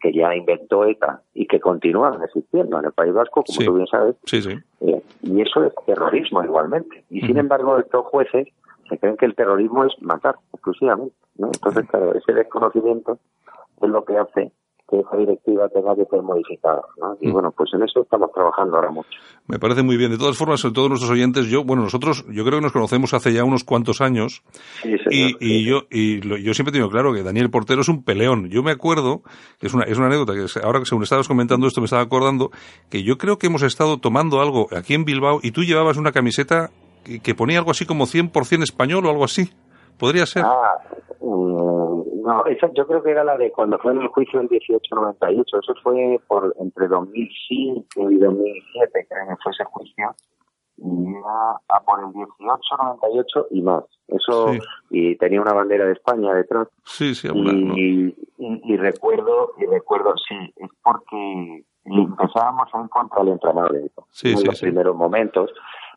que 0.00 0.12
ya 0.12 0.32
inventó 0.36 0.84
ETA 0.84 1.22
y 1.34 1.46
que 1.46 1.58
continúan 1.58 2.22
existiendo 2.22 2.78
en 2.78 2.84
el 2.84 2.92
País 2.92 3.12
Vasco 3.14 3.42
como 3.42 3.58
Sí. 3.58 3.64
tú 3.64 3.74
bien 3.74 3.86
sabes 3.88 4.14
Sí, 4.26 4.42
sí. 4.42 4.56
eh, 4.82 5.02
y 5.22 5.40
eso 5.40 5.64
es 5.64 5.72
terrorismo 5.86 6.44
igualmente. 6.44 7.02
Y 7.10 7.22
sin 7.22 7.38
embargo, 7.38 7.78
estos 7.78 8.04
jueces 8.06 8.46
se 8.88 8.98
creen 8.98 9.16
que 9.16 9.26
el 9.26 9.34
terrorismo 9.34 9.84
es 9.84 9.92
matar 10.02 10.36
exclusivamente. 10.52 11.16
¿no? 11.38 11.46
Entonces, 11.48 11.88
claro, 11.88 12.14
ese 12.14 12.32
desconocimiento 12.34 13.18
es 13.82 13.88
lo 13.88 14.04
que 14.04 14.16
hace 14.18 14.52
que 14.88 15.00
esa 15.00 15.16
directiva 15.16 15.68
tenga 15.68 15.94
que 15.96 16.04
ser 16.06 16.22
modificada. 16.22 16.82
¿no? 16.98 17.16
Y 17.20 17.28
Mm. 17.28 17.32
bueno, 17.32 17.50
pues 17.56 17.70
en 17.74 17.82
eso 17.82 18.02
estamos 18.02 18.30
trabajando 18.32 18.76
ahora 18.76 18.90
mucho. 18.90 19.08
Me 19.48 19.58
parece 19.58 19.82
muy 19.82 19.96
bien. 19.96 20.10
De 20.12 20.18
todas 20.18 20.36
formas, 20.36 20.60
sobre 20.60 20.74
todos 20.74 20.88
nuestros 20.88 21.10
oyentes, 21.10 21.46
yo, 21.46 21.64
bueno, 21.64 21.82
nosotros, 21.82 22.24
yo 22.30 22.44
creo 22.44 22.58
que 22.58 22.62
nos 22.62 22.72
conocemos 22.72 23.12
hace 23.14 23.32
ya 23.32 23.42
unos 23.44 23.64
cuantos 23.64 24.00
años 24.00 24.42
Sí, 24.82 24.94
y, 24.94 24.98
señor. 24.98 25.42
y 25.42 25.64
yo 25.64 25.82
y 25.90 26.20
lo- 26.22 26.36
yo 26.36 26.54
siempre 26.54 26.72
tengo 26.72 26.88
claro 26.88 27.12
que 27.12 27.22
Daniel 27.22 27.50
Portero 27.50 27.80
es 27.80 27.88
un 27.88 28.02
peleón. 28.04 28.48
Yo 28.48 28.62
me 28.62 28.70
acuerdo, 28.72 29.22
que 29.60 29.66
es 29.66 29.74
una, 29.74 29.84
es 29.84 29.96
una 29.98 30.06
anécdota 30.06 30.34
que 30.34 30.46
ahora 30.64 30.78
que 30.80 30.86
según 30.86 31.02
estabas 31.02 31.28
comentando 31.28 31.66
esto 31.66 31.80
me 31.80 31.86
estaba 31.86 32.02
acordando, 32.02 32.50
que 32.88 33.02
yo 33.02 33.18
creo 33.18 33.38
que 33.38 33.46
hemos 33.48 33.62
estado 33.62 33.98
tomando 33.98 34.40
algo 34.40 34.68
aquí 34.76 34.94
en 34.94 35.04
Bilbao 35.04 35.40
y 35.42 35.50
tú 35.50 35.62
llevabas 35.62 35.96
una 35.96 36.12
camiseta 36.12 36.70
que, 37.04 37.20
que 37.20 37.34
ponía 37.34 37.58
algo 37.58 37.70
así 37.72 37.86
como 37.86 38.06
100% 38.06 38.62
español 38.62 39.06
o 39.06 39.10
algo 39.10 39.24
así. 39.24 39.50
Podría 39.98 40.26
ser. 40.26 40.42
Ah, 40.44 40.74
mm, 41.20 41.65
no, 42.26 42.44
esa 42.46 42.70
yo 42.74 42.86
creo 42.86 43.02
que 43.02 43.10
era 43.12 43.24
la 43.24 43.36
de 43.38 43.50
cuando 43.52 43.78
fue 43.78 43.92
en 43.92 44.02
el 44.02 44.08
juicio 44.08 44.38
del 44.40 44.48
1898. 44.50 45.58
Eso 45.60 45.74
fue 45.82 46.20
por 46.28 46.54
entre 46.58 46.88
2005 46.88 48.10
y 48.10 48.16
2007, 48.18 49.06
creo 49.08 49.28
que 49.28 49.36
fue 49.42 49.52
ese 49.52 49.64
juicio. 49.64 50.14
Y 50.78 51.10
era 51.14 51.52
a 51.68 51.80
por 51.86 52.00
el 52.00 52.06
1898 52.08 53.46
y 53.52 53.62
más. 53.62 53.84
Eso, 54.08 54.52
Sí. 54.52 54.58
y 54.90 55.16
tenía 55.16 55.40
una 55.40 55.52
bandera 55.54 55.86
de 55.86 55.92
España 55.92 56.34
detrás. 56.34 56.68
Sí, 56.84 57.14
sí. 57.14 57.28
Y, 57.32 58.08
y, 58.08 58.14
y 58.72 58.76
recuerdo, 58.76 59.52
y 59.58 59.66
recuerdo, 59.66 60.14
sí, 60.28 60.36
es 60.56 60.70
porque 60.82 61.64
empezábamos 61.84 62.68
ir 62.74 62.90
contra 62.90 63.22
el 63.22 63.28
entramado 63.28 63.68
de 63.72 63.86
ETA 63.86 64.02
Sí, 64.10 64.32
en 64.32 64.38
sí, 64.38 64.44
los 64.46 64.60
primeros 64.60 64.96
momentos. 64.96 65.50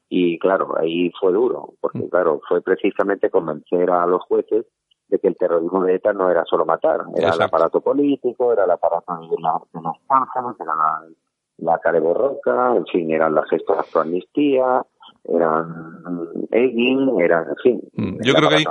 Y 0.07 0.39
claro, 0.39 0.75
ahí 0.79 1.11
fue 1.19 1.31
duro, 1.33 1.73
porque 1.81 1.99
Mm. 1.99 2.09
claro, 2.09 2.41
fue 2.47 2.61
precisamente 2.61 3.29
convencer 3.29 3.91
a 3.91 4.05
los 4.07 4.21
jueces 4.23 4.65
de 5.09 5.19
que 5.19 5.27
el 5.27 5.37
terrorismo 5.37 5.83
de 5.83 5.95
ETA 5.95 6.13
no 6.13 6.29
era 6.29 6.45
solo 6.45 6.65
matar, 6.65 7.03
era 7.15 7.31
el 7.31 7.41
aparato 7.41 7.81
político, 7.81 8.53
era 8.53 8.63
el 8.63 8.71
aparato 8.71 9.17
de, 9.17 9.37
la, 9.41 9.59
de 9.73 9.81
los 9.81 9.97
cárceles, 10.07 10.55
era 10.59 10.75
la, 10.75 11.01
la 11.57 11.77
cara 11.79 11.99
borroca, 11.99 12.75
en 12.75 12.85
fin, 12.85 13.11
eran 13.11 13.33
las 13.33 13.49
gestas 13.49 13.91
de 13.91 13.99
amnistía, 13.99 14.85
eran 15.25 15.69
mm, 16.03 16.45
egging, 16.51 17.21
eran, 17.21 17.43
en 17.49 17.55
fin, 17.61 17.81
Mm, 17.93 18.17
yo 18.23 18.33
creo 18.33 18.49
que 18.49 18.55
ahí-. 18.55 18.63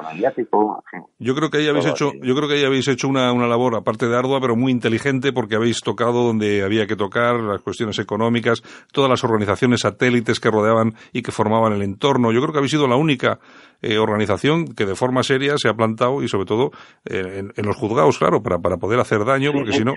Yo 1.18 1.34
creo 1.34 1.50
que 1.50 1.58
ahí 1.58 1.68
habéis 1.68 1.86
hecho, 1.86 2.08
así. 2.08 2.20
yo 2.22 2.34
creo 2.34 2.48
que 2.48 2.54
ahí 2.54 2.64
habéis 2.64 2.88
hecho 2.88 3.08
una, 3.08 3.32
una 3.32 3.46
labor, 3.46 3.76
aparte 3.76 4.06
de 4.08 4.16
ardua, 4.16 4.40
pero 4.40 4.56
muy 4.56 4.72
inteligente, 4.72 5.32
porque 5.32 5.56
habéis 5.56 5.80
tocado 5.80 6.24
donde 6.24 6.62
había 6.62 6.86
que 6.86 6.96
tocar, 6.96 7.38
las 7.40 7.60
cuestiones 7.60 7.98
económicas, 7.98 8.62
todas 8.92 9.10
las 9.10 9.22
organizaciones 9.24 9.80
satélites 9.80 10.40
que 10.40 10.50
rodeaban 10.50 10.94
y 11.12 11.22
que 11.22 11.32
formaban 11.32 11.72
el 11.72 11.82
entorno. 11.82 12.32
Yo 12.32 12.40
creo 12.40 12.52
que 12.52 12.58
habéis 12.58 12.72
sido 12.72 12.88
la 12.88 12.96
única 12.96 13.38
eh, 13.82 13.98
organización 13.98 14.66
que 14.66 14.86
de 14.86 14.94
forma 14.94 15.22
seria 15.22 15.58
se 15.58 15.68
ha 15.68 15.74
plantado 15.74 16.22
y 16.22 16.28
sobre 16.28 16.46
todo 16.46 16.70
eh, 17.04 17.38
en, 17.40 17.52
en 17.56 17.66
los 17.66 17.76
juzgados, 17.76 18.18
claro, 18.18 18.42
para, 18.42 18.58
para 18.58 18.76
poder 18.78 18.98
hacer 19.00 19.24
daño, 19.24 19.52
porque 19.52 19.72
si 19.72 19.84
no, 19.84 19.94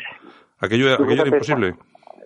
aquello, 0.59 0.93
aquello 0.93 1.11
era 1.21 1.27
imposible. 1.27 1.75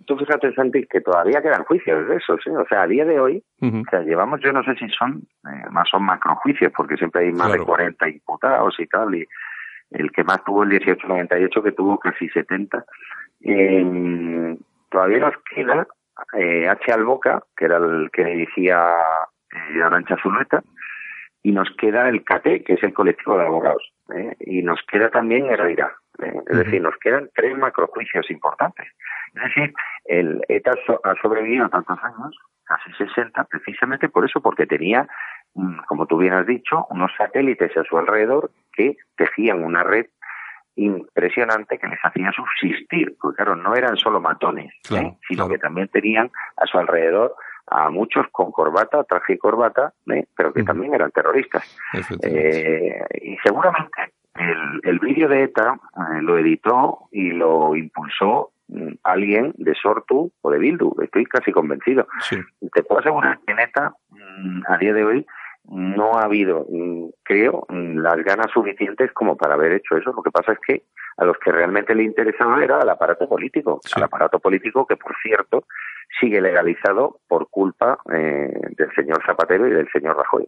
Tú 0.06 0.18
fíjate, 0.18 0.54
Santi, 0.54 0.86
que 0.88 1.02
todavía 1.02 1.42
quedan 1.42 1.64
juicios 1.64 2.08
de 2.08 2.18
esos, 2.18 2.40
¿eh? 2.46 2.52
O 2.58 2.66
sea, 2.68 2.84
a 2.84 2.88
día 2.88 3.06
de 3.06 3.20
hoy, 3.20 3.44
o 3.62 3.84
sea, 3.90 4.02
llevamos, 4.02 4.40
yo 4.42 4.52
no 4.54 4.64
sé 4.64 4.76
si 4.76 4.88
son, 4.90 5.24
eh, 5.48 5.66
más 5.72 5.90
son 5.90 6.04
macrojuicios, 6.04 6.72
porque 6.76 6.96
siempre 6.98 7.24
hay 7.26 7.32
más 7.32 7.48
Claro. 7.48 7.62
de 7.62 7.66
40 7.66 8.10
imputados 8.10 8.80
y 8.80 8.86
tal, 8.88 9.16
y 9.16 9.26
el 9.92 10.12
que 10.12 10.24
más 10.24 10.44
tuvo 10.44 10.64
el 10.64 10.70
1898, 10.70 11.64
que 11.64 11.72
tuvo 11.72 11.98
casi 12.00 12.30
70. 12.30 12.86
Eh, 13.42 14.58
todavía 14.90 15.20
nos 15.20 15.34
queda 15.54 15.88
eh, 16.38 16.68
H. 16.68 16.92
Alboca, 16.92 17.44
que 17.56 17.66
era 17.66 17.78
el 17.78 18.10
que 18.12 18.24
dirigía 18.26 18.96
eh, 19.52 19.84
Arancha 19.84 20.18
Zulueta, 20.22 20.64
y 21.44 21.52
nos 21.52 21.70
queda 21.78 22.10
el 22.10 22.24
CATE, 22.24 22.64
que 22.64 22.74
es 22.74 22.84
el 22.84 22.94
colectivo 22.94 23.38
de 23.38 23.46
abogados, 23.46 23.92
¿eh? 24.14 24.36
y 24.40 24.62
nos 24.62 24.80
queda 24.92 25.10
también 25.10 25.48
Herrera. 25.48 25.92
¿eh? 26.20 26.34
Es 26.48 26.58
decir, 26.58 26.82
nos 26.82 26.96
quedan 26.98 27.30
tres 27.34 27.58
macrojuicios 27.58 28.30
importantes. 28.30 28.88
Es 29.34 29.44
decir, 29.44 29.74
el 30.06 30.42
ETA 30.48 30.72
ha 31.04 31.16
sobrevivido 31.22 31.70
tantos 31.70 31.98
años, 32.04 32.38
casi 32.64 32.92
60, 32.94 33.44
precisamente 33.46 34.10
por 34.10 34.26
eso, 34.26 34.42
porque 34.42 34.66
tenía, 34.66 35.08
mm, 35.54 35.80
como 35.88 36.06
tú 36.06 36.18
bien 36.18 36.34
has 36.34 36.48
dicho, 36.48 36.86
unos 36.90 37.12
satélites 37.18 37.76
a 37.78 37.84
su 37.84 37.98
alrededor 37.98 38.52
que 38.74 38.98
tejían 39.18 39.64
una 39.64 39.84
red 39.84 40.08
impresionante 40.76 41.78
que 41.78 41.88
les 41.88 42.00
hacía 42.04 42.32
subsistir, 42.32 43.16
porque 43.20 43.38
claro, 43.38 43.56
no 43.56 43.76
eran 43.76 43.96
solo 43.96 44.20
matones, 44.20 44.74
¿eh? 44.92 45.18
sino 45.28 45.48
que 45.48 45.58
también 45.58 45.88
tenían 45.88 46.30
a 46.58 46.66
su 46.66 46.78
alrededor 46.78 47.34
a 47.68 47.90
muchos 47.90 48.28
con 48.32 48.52
corbata, 48.52 49.04
traje 49.04 49.34
y 49.34 49.38
corbata, 49.38 49.94
¿eh? 50.08 50.26
pero 50.36 50.54
que 50.54 50.64
también 50.64 50.94
eran 50.94 51.12
terroristas. 51.12 51.64
Eh, 52.22 53.02
y 53.22 53.38
seguramente 53.44 54.14
el, 54.36 54.82
el 54.84 55.00
vídeo 55.00 55.28
de 55.28 55.44
ETA 55.44 55.80
eh, 55.96 56.22
lo 56.22 56.38
editó 56.38 57.08
y 57.12 57.32
lo 57.32 57.76
impulsó 57.76 58.52
mm, 58.68 58.94
alguien 59.04 59.54
de 59.58 59.74
Sortu 59.76 60.32
o 60.42 60.52
de 60.52 60.60
Bildu, 60.60 60.96
estoy 61.02 61.26
casi 61.26 61.52
convencido. 61.52 62.08
Te 62.74 62.84
puedo 62.84 63.00
asegurar 63.00 63.40
que 63.46 63.54
en 63.54 63.60
ETA, 63.60 63.94
mm, 64.10 64.62
a 64.68 64.78
día 64.78 64.94
de 64.94 65.04
hoy, 65.04 65.26
no 65.70 66.14
ha 66.18 66.24
habido, 66.24 66.66
mm, 66.70 67.10
creo, 67.24 67.66
las 67.70 68.18
ganas 68.24 68.52
suficientes 68.54 69.12
como 69.14 69.36
para 69.36 69.56
haber 69.56 69.74
hecho 69.74 69.98
eso. 69.98 70.12
Lo 70.12 70.22
que 70.22 70.32
pasa 70.32 70.54
es 70.54 70.60
que 70.66 70.84
a 71.18 71.26
los 71.26 71.38
que 71.38 71.52
realmente 71.52 71.96
le 71.96 72.04
interesaba 72.04 72.64
era 72.64 72.80
al 72.80 72.90
aparato 72.90 73.28
político, 73.28 73.80
al 73.96 74.04
aparato 74.04 74.40
político 74.40 74.86
que, 74.86 74.98
por 74.98 75.14
cierto, 75.24 75.64
sigue 76.20 76.42
legalizado 76.42 77.20
por 77.28 77.50
culpa 77.50 78.00
eh, 78.14 78.52
del 78.78 78.90
señor 78.96 79.22
Zapatero 79.26 79.68
y 79.68 79.72
del 79.72 79.88
señor 79.92 80.18
Rajoy. 80.18 80.48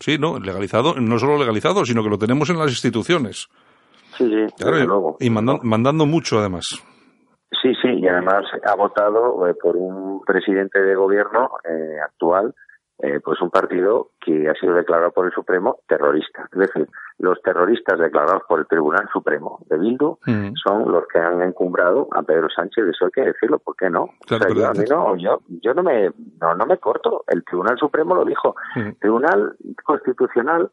sí, 0.00 0.18
no, 0.18 0.38
legalizado, 0.38 0.94
no 1.00 1.18
solo 1.18 1.38
legalizado, 1.38 1.84
sino 1.84 2.02
que 2.02 2.10
lo 2.10 2.18
tenemos 2.18 2.50
en 2.50 2.58
las 2.58 2.70
instituciones. 2.70 3.48
Sí, 4.16 4.28
sí, 4.28 4.46
claro, 4.56 5.16
y, 5.18 5.30
mandando 5.30 6.06
mucho 6.06 6.38
además. 6.38 6.84
Sí, 7.62 7.72
sí, 7.80 7.88
y 7.88 8.06
además 8.06 8.44
ha 8.64 8.74
votado 8.76 9.48
eh, 9.48 9.54
por 9.60 9.76
un 9.76 10.22
presidente 10.24 10.80
de 10.80 10.94
gobierno 10.94 11.50
eh, 11.64 11.98
actual 12.04 12.54
eh, 12.98 13.20
pues 13.24 13.40
un 13.40 13.50
partido 13.50 14.10
que 14.20 14.48
ha 14.48 14.54
sido 14.54 14.74
declarado 14.74 15.10
por 15.10 15.26
el 15.26 15.32
Supremo 15.32 15.78
terrorista. 15.88 16.48
Es 16.52 16.58
decir, 16.58 16.88
los 17.18 17.40
terroristas 17.42 17.98
declarados 17.98 18.42
por 18.48 18.60
el 18.60 18.66
Tribunal 18.66 19.08
Supremo 19.12 19.58
de 19.68 19.78
Bildu 19.78 20.18
mm. 20.26 20.52
son 20.54 20.90
los 20.90 21.04
que 21.08 21.18
han 21.18 21.42
encumbrado 21.42 22.08
a 22.12 22.22
Pedro 22.22 22.48
Sánchez. 22.54 22.84
Eso 22.88 23.06
hay 23.06 23.10
que 23.10 23.22
decirlo, 23.22 23.58
¿por 23.58 23.74
qué 23.76 23.90
no? 23.90 24.10
yo, 24.28 25.16
no, 25.16 25.16
yo, 25.16 25.74
no 25.74 25.82
me, 25.82 26.10
no, 26.40 26.54
no 26.54 26.66
me 26.66 26.78
corto. 26.78 27.24
El 27.26 27.44
Tribunal 27.44 27.76
Supremo 27.78 28.14
lo 28.14 28.24
dijo. 28.24 28.54
Mm. 28.76 28.90
Tribunal 29.00 29.56
Constitucional 29.84 30.70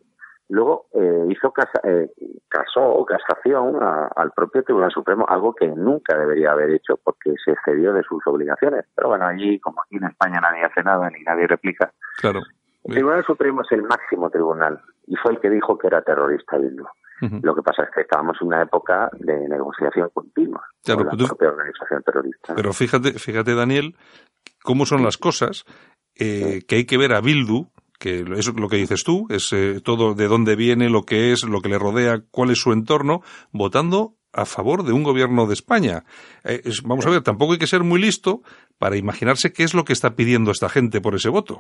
Luego 0.52 0.88
eh, 0.94 1.28
hizo 1.30 1.52
casa, 1.52 1.80
eh, 1.86 2.10
casó 2.50 3.06
casación 3.06 3.78
al 3.82 4.32
propio 4.32 4.62
Tribunal 4.64 4.92
Supremo, 4.92 5.26
algo 5.30 5.56
que 5.56 5.66
nunca 5.66 6.18
debería 6.18 6.52
haber 6.52 6.72
hecho 6.72 7.00
porque 7.02 7.34
se 7.44 7.52
excedió 7.52 7.94
de 7.94 8.04
sus 8.04 8.22
obligaciones. 8.28 8.86
Pero 8.94 9.08
bueno, 9.08 9.28
allí, 9.28 9.62
como 9.62 9.82
aquí 9.82 9.96
en 9.96 10.10
España 10.10 10.42
nadie 10.42 10.66
hace 10.66 10.84
nada 10.84 11.10
ni 11.10 11.24
nadie 11.24 11.48
replica, 11.48 11.94
claro. 12.18 12.42
el 12.84 12.94
Tribunal 12.94 13.24
Supremo 13.24 13.62
es 13.62 13.72
el 13.72 13.84
máximo 13.84 14.30
tribunal 14.30 14.82
y 15.08 15.16
fue 15.16 15.32
el 15.32 15.40
que 15.40 15.50
dijo 15.50 15.78
que 15.78 15.88
era 15.88 16.02
terrorista 16.02 16.58
Bildu. 16.58 16.84
Lo 17.44 17.56
que 17.56 17.62
pasa 17.62 17.84
es 17.84 17.90
que 17.92 18.02
estábamos 18.02 18.36
en 18.42 18.48
una 18.48 18.64
época 18.64 19.10
de 19.20 19.48
negociación 19.48 20.10
continua 20.12 20.66
con 20.84 21.06
la 21.06 21.12
propia 21.12 21.50
organización 21.50 22.04
terrorista. 22.04 22.56
Pero 22.56 22.74
fíjate, 22.74 23.14
fíjate 23.14 23.54
Daniel, 23.56 23.96
cómo 24.64 24.86
son 24.86 25.04
las 25.04 25.18
cosas, 25.18 25.64
eh, 26.20 26.64
que 26.68 26.76
hay 26.76 26.86
que 26.86 26.98
ver 26.98 27.14
a 27.14 27.22
Bildu 27.22 27.68
que 28.02 28.22
es 28.22 28.54
lo 28.54 28.68
que 28.68 28.78
dices 28.78 29.04
tú, 29.04 29.28
es 29.30 29.54
eh, 29.54 29.80
todo 29.84 30.16
de 30.16 30.28
dónde 30.28 30.56
viene, 30.56 30.90
lo 30.90 31.04
que 31.04 31.32
es, 31.32 31.48
lo 31.48 31.62
que 31.62 31.70
le 31.70 31.78
rodea, 31.78 32.22
cuál 32.32 32.50
es 32.50 32.60
su 32.60 32.74
entorno, 32.74 33.22
votando 33.52 34.16
a 34.34 34.46
favor 34.46 34.84
de 34.84 34.92
un 34.92 35.04
gobierno 35.04 35.46
de 35.46 35.54
España. 35.54 36.04
Eh, 36.44 36.64
vamos 36.84 37.06
a 37.06 37.12
ver, 37.12 37.22
tampoco 37.22 37.54
hay 37.54 37.60
que 37.60 37.68
ser 37.68 37.84
muy 37.84 38.02
listo 38.02 38.42
para 38.80 38.98
imaginarse 38.98 39.54
qué 39.54 39.64
es 39.64 39.76
lo 39.76 39.84
que 39.84 39.94
está 39.94 40.16
pidiendo 40.16 40.50
esta 40.50 40.68
gente 40.68 41.00
por 41.00 41.14
ese 41.14 41.30
voto. 41.30 41.60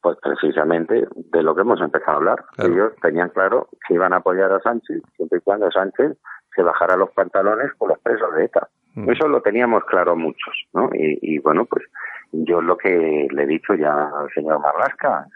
Pues 0.00 0.16
precisamente 0.22 1.06
de 1.14 1.42
lo 1.42 1.54
que 1.54 1.60
hemos 1.60 1.82
empezado 1.82 2.12
a 2.12 2.16
hablar. 2.16 2.44
Ellos 2.56 2.92
tenían 3.02 3.28
claro 3.28 3.68
que 3.86 3.94
iban 3.94 4.14
a 4.14 4.18
apoyar 4.18 4.50
a 4.50 4.60
Sánchez 4.60 5.02
siempre 5.16 5.38
y 5.38 5.42
cuando 5.42 5.70
Sánchez 5.70 6.16
se 6.54 6.62
bajara 6.62 6.96
los 6.96 7.10
pantalones 7.10 7.72
con 7.76 7.90
los 7.90 7.98
presos 7.98 8.34
de 8.36 8.44
ETA. 8.44 8.68
Mm. 8.94 9.10
Eso 9.10 9.28
lo 9.28 9.42
teníamos 9.42 9.84
claro 9.84 10.16
muchos, 10.16 10.54
¿no? 10.72 10.88
y 10.94 11.38
bueno, 11.40 11.66
pues 11.66 11.84
yo 12.32 12.60
lo 12.60 12.76
que 12.76 13.28
le 13.30 13.42
he 13.42 13.46
dicho 13.46 13.74
ya 13.74 13.92
al 13.92 14.30
señor 14.34 14.60
Marlasca, 14.60 15.26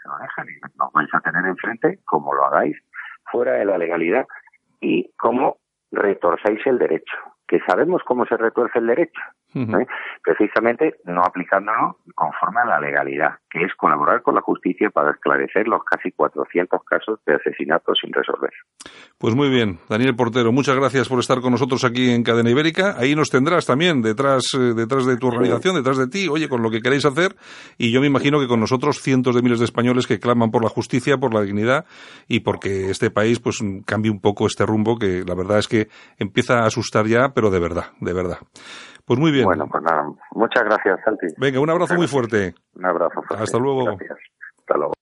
nos 0.77 0.93
vais 0.93 1.09
a 1.13 1.19
tener 1.21 1.45
enfrente, 1.45 1.99
como 2.05 2.33
lo 2.33 2.45
hagáis, 2.45 2.77
fuera 3.31 3.53
de 3.53 3.65
la 3.65 3.77
legalidad 3.77 4.27
y 4.79 5.09
cómo 5.17 5.57
retorzáis 5.91 6.65
el 6.65 6.77
derecho, 6.77 7.15
que 7.47 7.59
sabemos 7.61 8.01
cómo 8.03 8.25
se 8.25 8.37
retuerce 8.37 8.79
el 8.79 8.87
derecho, 8.87 9.21
¿eh? 9.55 9.87
precisamente 10.23 10.95
no 11.05 11.21
aplicándolo 11.21 11.97
conforme 12.15 12.61
a 12.61 12.65
la 12.65 12.79
legalidad, 12.79 13.39
que 13.49 13.63
es 13.63 13.73
colaborar 13.75 14.21
con 14.21 14.35
la 14.35 14.41
justicia 14.41 14.89
para 14.89 15.11
esclarecer 15.11 15.67
los 15.67 15.83
casi 15.83 16.11
400 16.11 16.83
casos 16.83 17.19
de 17.25 17.35
asesinatos 17.35 17.97
sin 18.01 18.11
resolver. 18.13 18.51
Pues 19.17 19.35
muy 19.35 19.49
bien, 19.49 19.79
Daniel 19.89 20.15
Portero, 20.15 20.51
muchas 20.51 20.75
gracias 20.75 21.07
por 21.07 21.19
estar 21.19 21.39
con 21.41 21.51
nosotros 21.51 21.83
aquí 21.85 22.11
en 22.11 22.23
Cadena 22.23 22.49
Ibérica. 22.49 22.95
Ahí 22.97 23.15
nos 23.15 23.29
tendrás 23.29 23.65
también 23.65 24.01
detrás, 24.01 24.43
eh, 24.53 24.73
detrás 24.75 25.05
de 25.05 25.17
tu 25.17 25.27
organización, 25.27 25.75
detrás 25.75 25.97
de 25.97 26.07
ti, 26.07 26.27
oye, 26.27 26.49
con 26.49 26.61
lo 26.61 26.69
que 26.69 26.81
queréis 26.81 27.05
hacer. 27.05 27.35
Y 27.77 27.91
yo 27.91 28.01
me 28.01 28.07
imagino 28.07 28.39
que 28.39 28.47
con 28.47 28.59
nosotros 28.59 29.01
cientos 29.01 29.35
de 29.35 29.41
miles 29.41 29.59
de 29.59 29.65
españoles 29.65 30.07
que 30.07 30.19
claman 30.19 30.51
por 30.51 30.63
la 30.63 30.69
justicia, 30.69 31.17
por 31.17 31.33
la 31.33 31.41
dignidad 31.41 31.85
y 32.27 32.41
porque 32.41 32.89
este 32.89 33.11
país 33.11 33.39
pues 33.39 33.59
cambie 33.85 34.11
un 34.11 34.19
poco 34.19 34.47
este 34.47 34.65
rumbo 34.65 34.97
que 34.97 35.23
la 35.25 35.35
verdad 35.35 35.59
es 35.59 35.67
que 35.67 35.87
empieza 36.17 36.59
a 36.59 36.65
asustar 36.65 37.05
ya, 37.05 37.29
pero 37.33 37.49
de 37.49 37.59
verdad, 37.59 37.91
de 37.99 38.13
verdad. 38.13 38.39
Pues 39.05 39.19
muy 39.19 39.31
bien. 39.31 39.45
Bueno, 39.45 39.67
pues 39.69 39.83
nada, 39.83 40.09
muchas 40.31 40.63
gracias, 40.63 40.99
Santi. 41.03 41.27
Venga, 41.37 41.59
un 41.59 41.69
abrazo 41.69 41.95
muy 41.95 42.07
fuerte. 42.07 42.55
Un 42.75 42.85
abrazo 42.85 43.21
fuerte. 43.23 43.43
Hasta 43.43 43.57
luego. 43.57 43.85
Gracias. 43.85 44.17
Hasta 44.59 44.77
luego. 44.77 44.93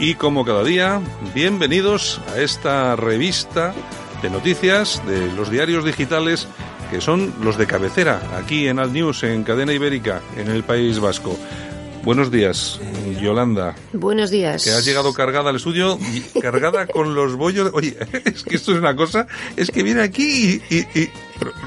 Y 0.00 0.14
como 0.14 0.44
cada 0.44 0.62
día, 0.62 1.00
bienvenidos 1.34 2.20
a 2.32 2.40
esta 2.40 2.94
revista 2.94 3.74
de 4.22 4.30
noticias 4.30 5.02
de 5.08 5.32
los 5.32 5.50
diarios 5.50 5.84
digitales 5.84 6.46
que 6.90 7.00
son 7.00 7.34
los 7.42 7.58
de 7.58 7.66
cabecera 7.66 8.22
aquí 8.36 8.68
en 8.68 8.78
Alt 8.78 8.92
News, 8.92 9.24
en 9.24 9.42
Cadena 9.42 9.72
Ibérica, 9.72 10.22
en 10.36 10.48
el 10.48 10.62
País 10.62 11.00
Vasco. 11.00 11.36
Buenos 12.04 12.30
días, 12.30 12.80
Yolanda. 13.20 13.74
Buenos 13.92 14.30
días. 14.30 14.64
Que 14.64 14.70
has 14.70 14.84
llegado 14.84 15.12
cargada 15.12 15.50
al 15.50 15.56
estudio, 15.56 15.98
cargada 16.40 16.86
con 16.86 17.16
los 17.16 17.34
bollos. 17.34 17.72
Oye, 17.74 17.96
es 18.24 18.44
que 18.44 18.54
esto 18.54 18.72
es 18.72 18.78
una 18.78 18.94
cosa, 18.94 19.26
es 19.56 19.70
que 19.70 19.82
viene 19.82 20.02
aquí 20.02 20.62
y, 20.70 20.76
y, 20.98 21.10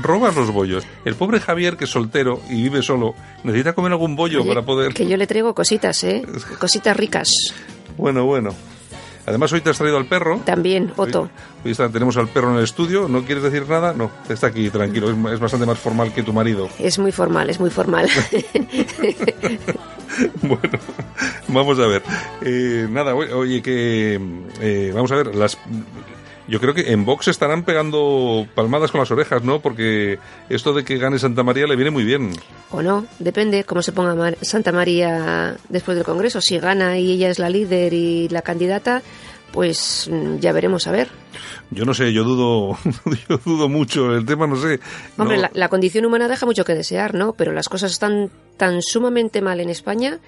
robas 0.01 0.35
los 0.35 0.51
bollos. 0.51 0.85
El 1.03 1.15
pobre 1.15 1.41
Javier, 1.41 1.75
que 1.75 1.83
es 1.83 1.91
soltero 1.91 2.41
y 2.49 2.63
vive 2.63 2.81
solo, 2.81 3.13
necesita 3.43 3.73
comer 3.73 3.91
algún 3.91 4.15
bollo 4.15 4.45
para 4.45 4.63
poder... 4.63 4.93
Que 4.93 5.05
yo 5.05 5.17
le 5.17 5.27
traigo 5.27 5.53
cositas, 5.53 6.03
¿eh? 6.05 6.23
Cositas 6.59 6.95
ricas. 6.95 7.29
Bueno, 7.97 8.25
bueno. 8.25 8.53
Además, 9.25 9.53
hoy 9.53 9.61
te 9.61 9.69
has 9.69 9.77
traído 9.77 9.97
al 9.97 10.05
perro. 10.05 10.41
También, 10.45 10.91
Otto. 10.95 11.29
Hoy, 11.63 11.75
tenemos 11.75 12.17
al 12.17 12.27
perro 12.27 12.51
en 12.51 12.57
el 12.57 12.63
estudio. 12.63 13.07
¿No 13.07 13.23
quieres 13.23 13.43
decir 13.43 13.69
nada? 13.69 13.93
No, 13.93 14.09
está 14.27 14.47
aquí, 14.47 14.69
tranquilo. 14.69 15.11
Es, 15.31 15.39
bastante 15.39 15.65
más 15.65 15.77
formal 15.77 16.11
que 16.11 16.23
tu 16.23 16.33
marido. 16.33 16.69
Es 16.79 16.97
muy 16.97 17.11
formal, 17.11 17.49
es 17.49 17.59
muy 17.59 17.69
formal. 17.69 18.09
bueno, 20.41 20.79
vamos 21.47 21.79
a 21.79 21.87
ver. 21.87 22.01
Eh, 22.41 22.87
nada, 22.89 23.13
oye, 23.15 23.61
que. 23.61 24.19
Eh, 24.59 24.91
vamos 24.93 25.11
a 25.11 25.15
ver, 25.15 25.35
las 25.35 25.57
Yo 26.51 26.59
creo 26.59 26.73
que 26.73 26.91
en 26.91 27.05
Vox 27.05 27.29
estarán 27.29 27.63
pegando 27.63 28.45
palmadas 28.55 28.91
con 28.91 28.99
las 28.99 29.09
orejas, 29.09 29.41
¿no? 29.43 29.61
Porque 29.61 30.19
esto 30.49 30.73
de 30.73 30.83
que 30.83 30.97
gane 30.97 31.17
Santa 31.17 31.43
María 31.43 31.65
le 31.65 31.77
viene 31.77 31.91
muy 31.91 32.03
bien. 32.03 32.33
O 32.71 32.81
no, 32.81 33.05
depende 33.19 33.63
cómo 33.63 33.81
se 33.81 33.93
ponga 33.93 34.13
Mar- 34.15 34.37
Santa 34.41 34.73
María 34.73 35.55
después 35.69 35.95
del 35.95 36.03
Congreso. 36.05 36.41
Si 36.41 36.59
gana 36.59 36.99
y 36.99 37.13
ella 37.13 37.29
es 37.29 37.39
la 37.39 37.49
líder 37.49 37.93
y 37.93 38.27
la 38.27 38.41
candidata, 38.41 39.01
pues 39.53 40.09
mm, 40.11 40.39
ya 40.39 40.51
veremos 40.51 40.87
a 40.87 40.91
ver. 40.91 41.07
Yo 41.69 41.85
no 41.85 41.93
sé, 41.93 42.11
yo 42.11 42.25
dudo, 42.25 42.77
yo 43.29 43.37
dudo 43.45 43.69
mucho. 43.69 44.13
El 44.13 44.25
tema 44.25 44.45
no 44.45 44.57
sé. 44.57 44.81
Hombre, 45.17 45.37
no- 45.37 45.43
la, 45.43 45.51
la 45.53 45.69
condición 45.69 46.03
humana 46.05 46.27
deja 46.27 46.45
mucho 46.45 46.65
que 46.65 46.75
desear, 46.75 47.15
¿no? 47.15 47.31
Pero 47.31 47.53
las 47.53 47.69
cosas 47.69 47.91
están 47.93 48.29
tan 48.57 48.81
sumamente 48.81 49.41
mal 49.41 49.61
en 49.61 49.69
España 49.69 50.19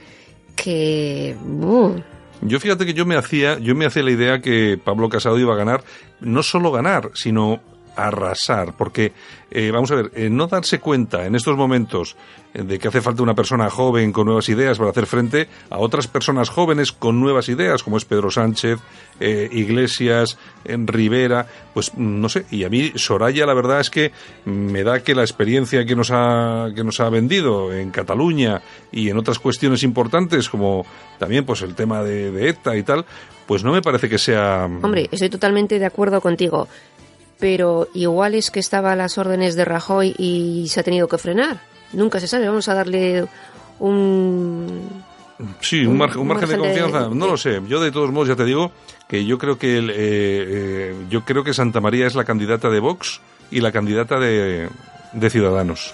que... 0.56 1.36
¡buh! 1.44 2.02
Yo 2.46 2.60
fíjate 2.60 2.86
que 2.86 2.94
yo 2.94 3.06
me 3.06 3.16
hacía, 3.16 3.58
yo 3.60 3.76
me 3.76 3.86
hacía 3.86 4.04
la 4.04 4.12
idea 4.12 4.42
que 4.42 4.80
Pablo 4.84 5.10
Casado 5.10 5.40
iba 5.40 5.54
a 5.54 5.58
ganar, 5.58 5.84
no 6.20 6.44
solo 6.44 6.72
ganar, 6.72 7.12
sino 7.14 7.62
arrasar, 7.96 8.74
porque 8.78 9.14
eh, 9.52 9.72
vamos 9.72 9.92
a 9.92 9.96
ver, 9.96 10.12
eh, 10.16 10.30
no 10.30 10.48
darse 10.48 10.80
cuenta 10.80 11.26
en 11.26 11.36
estos 11.36 11.56
momentos 11.56 12.16
eh, 12.54 12.64
de 12.64 12.78
que 12.78 12.88
hace 12.88 13.02
falta 13.02 13.24
una 13.24 13.34
persona 13.34 13.70
joven 13.70 14.12
con 14.12 14.26
nuevas 14.26 14.48
ideas 14.50 14.78
para 14.78 14.92
hacer 14.92 15.08
frente 15.08 15.48
a 15.70 15.80
otras 15.80 16.08
personas 16.08 16.50
jóvenes 16.50 16.92
con 16.92 17.20
nuevas 17.20 17.50
ideas, 17.50 17.84
como 17.84 17.98
es 17.98 18.06
Pedro 18.06 18.30
Sánchez, 18.30 18.80
eh, 19.20 19.50
Iglesias, 19.52 20.38
en 20.64 20.88
Rivera, 20.88 21.48
pues 21.74 21.92
mm, 21.96 22.22
no 22.22 22.30
sé, 22.30 22.46
y 22.52 22.64
a 22.64 22.70
mí 22.70 22.92
Soraya 22.96 23.46
la 23.46 23.54
verdad 23.54 23.80
es 23.80 23.90
que 23.90 24.12
me 24.46 24.84
da 24.84 25.02
que 25.04 25.16
la 25.16 25.24
experiencia 25.24 25.86
que 25.86 25.96
nos 25.96 26.12
ha 26.12 26.70
que 26.76 26.84
nos 26.84 27.00
ha 27.00 27.10
vendido 27.10 27.74
en 27.74 27.90
Cataluña 27.90 28.62
y 28.92 29.10
en 29.10 29.18
otras 29.18 29.40
cuestiones 29.40 29.84
importantes 29.84 30.50
como 30.50 30.86
también 31.18 31.46
pues 31.46 31.62
el 31.62 31.74
tema 31.74 32.04
de, 32.04 32.32
de 32.32 32.50
ETA 32.50 32.76
y 32.76 32.84
tal, 32.84 33.06
pues 33.48 33.64
no 33.64 33.72
me 33.72 33.82
parece 33.82 34.10
que 34.10 34.18
sea 34.18 34.66
Hombre, 34.82 35.08
estoy 35.12 35.30
totalmente 35.30 35.80
de 35.80 35.86
acuerdo 35.86 36.22
contigo. 36.22 36.68
Pero 37.40 37.88
igual 37.94 38.36
es 38.36 38.52
que 38.52 38.60
estaba 38.60 38.94
a 38.94 38.96
las 38.96 39.18
órdenes 39.18 39.56
de 39.56 39.66
Rajoy 39.66 40.16
y 40.18 40.68
se 40.70 40.80
ha 40.80 40.84
tenido 40.84 41.08
que 41.08 41.18
frenar. 41.18 41.60
Nunca 41.92 42.20
se 42.20 42.28
sabe. 42.28 42.48
Vamos 42.48 42.68
a 42.70 42.74
darle 42.74 43.26
un... 43.80 45.04
Sí, 45.60 45.86
un, 45.86 45.98
margen, 45.98 46.22
un 46.22 46.28
margen 46.28 46.50
de 46.50 46.58
confianza. 46.58 47.10
no 47.10 47.28
lo 47.28 47.38
sé. 47.38 47.62
Yo 47.68 47.82
de 47.82 47.92
todos 47.92 48.12
modos 48.12 48.30
ya 48.30 48.36
te 48.36 48.46
digo 48.46 48.72
que 49.08 49.26
yo 49.26 49.38
creo 49.38 49.58
que 49.58 49.78
el, 49.78 49.90
eh, 49.90 49.96
eh, 49.98 50.96
yo 51.10 51.26
creo 51.26 51.44
que 51.44 51.54
Santa 51.54 51.82
María 51.82 52.08
es 52.08 52.16
la 52.16 52.24
candidata 52.24 52.70
de 52.70 52.80
Vox 52.80 53.20
y 53.52 53.60
la 53.60 53.72
candidata 53.72 54.20
de, 54.20 54.70
de 55.12 55.30
Ciudadanos. 55.30 55.94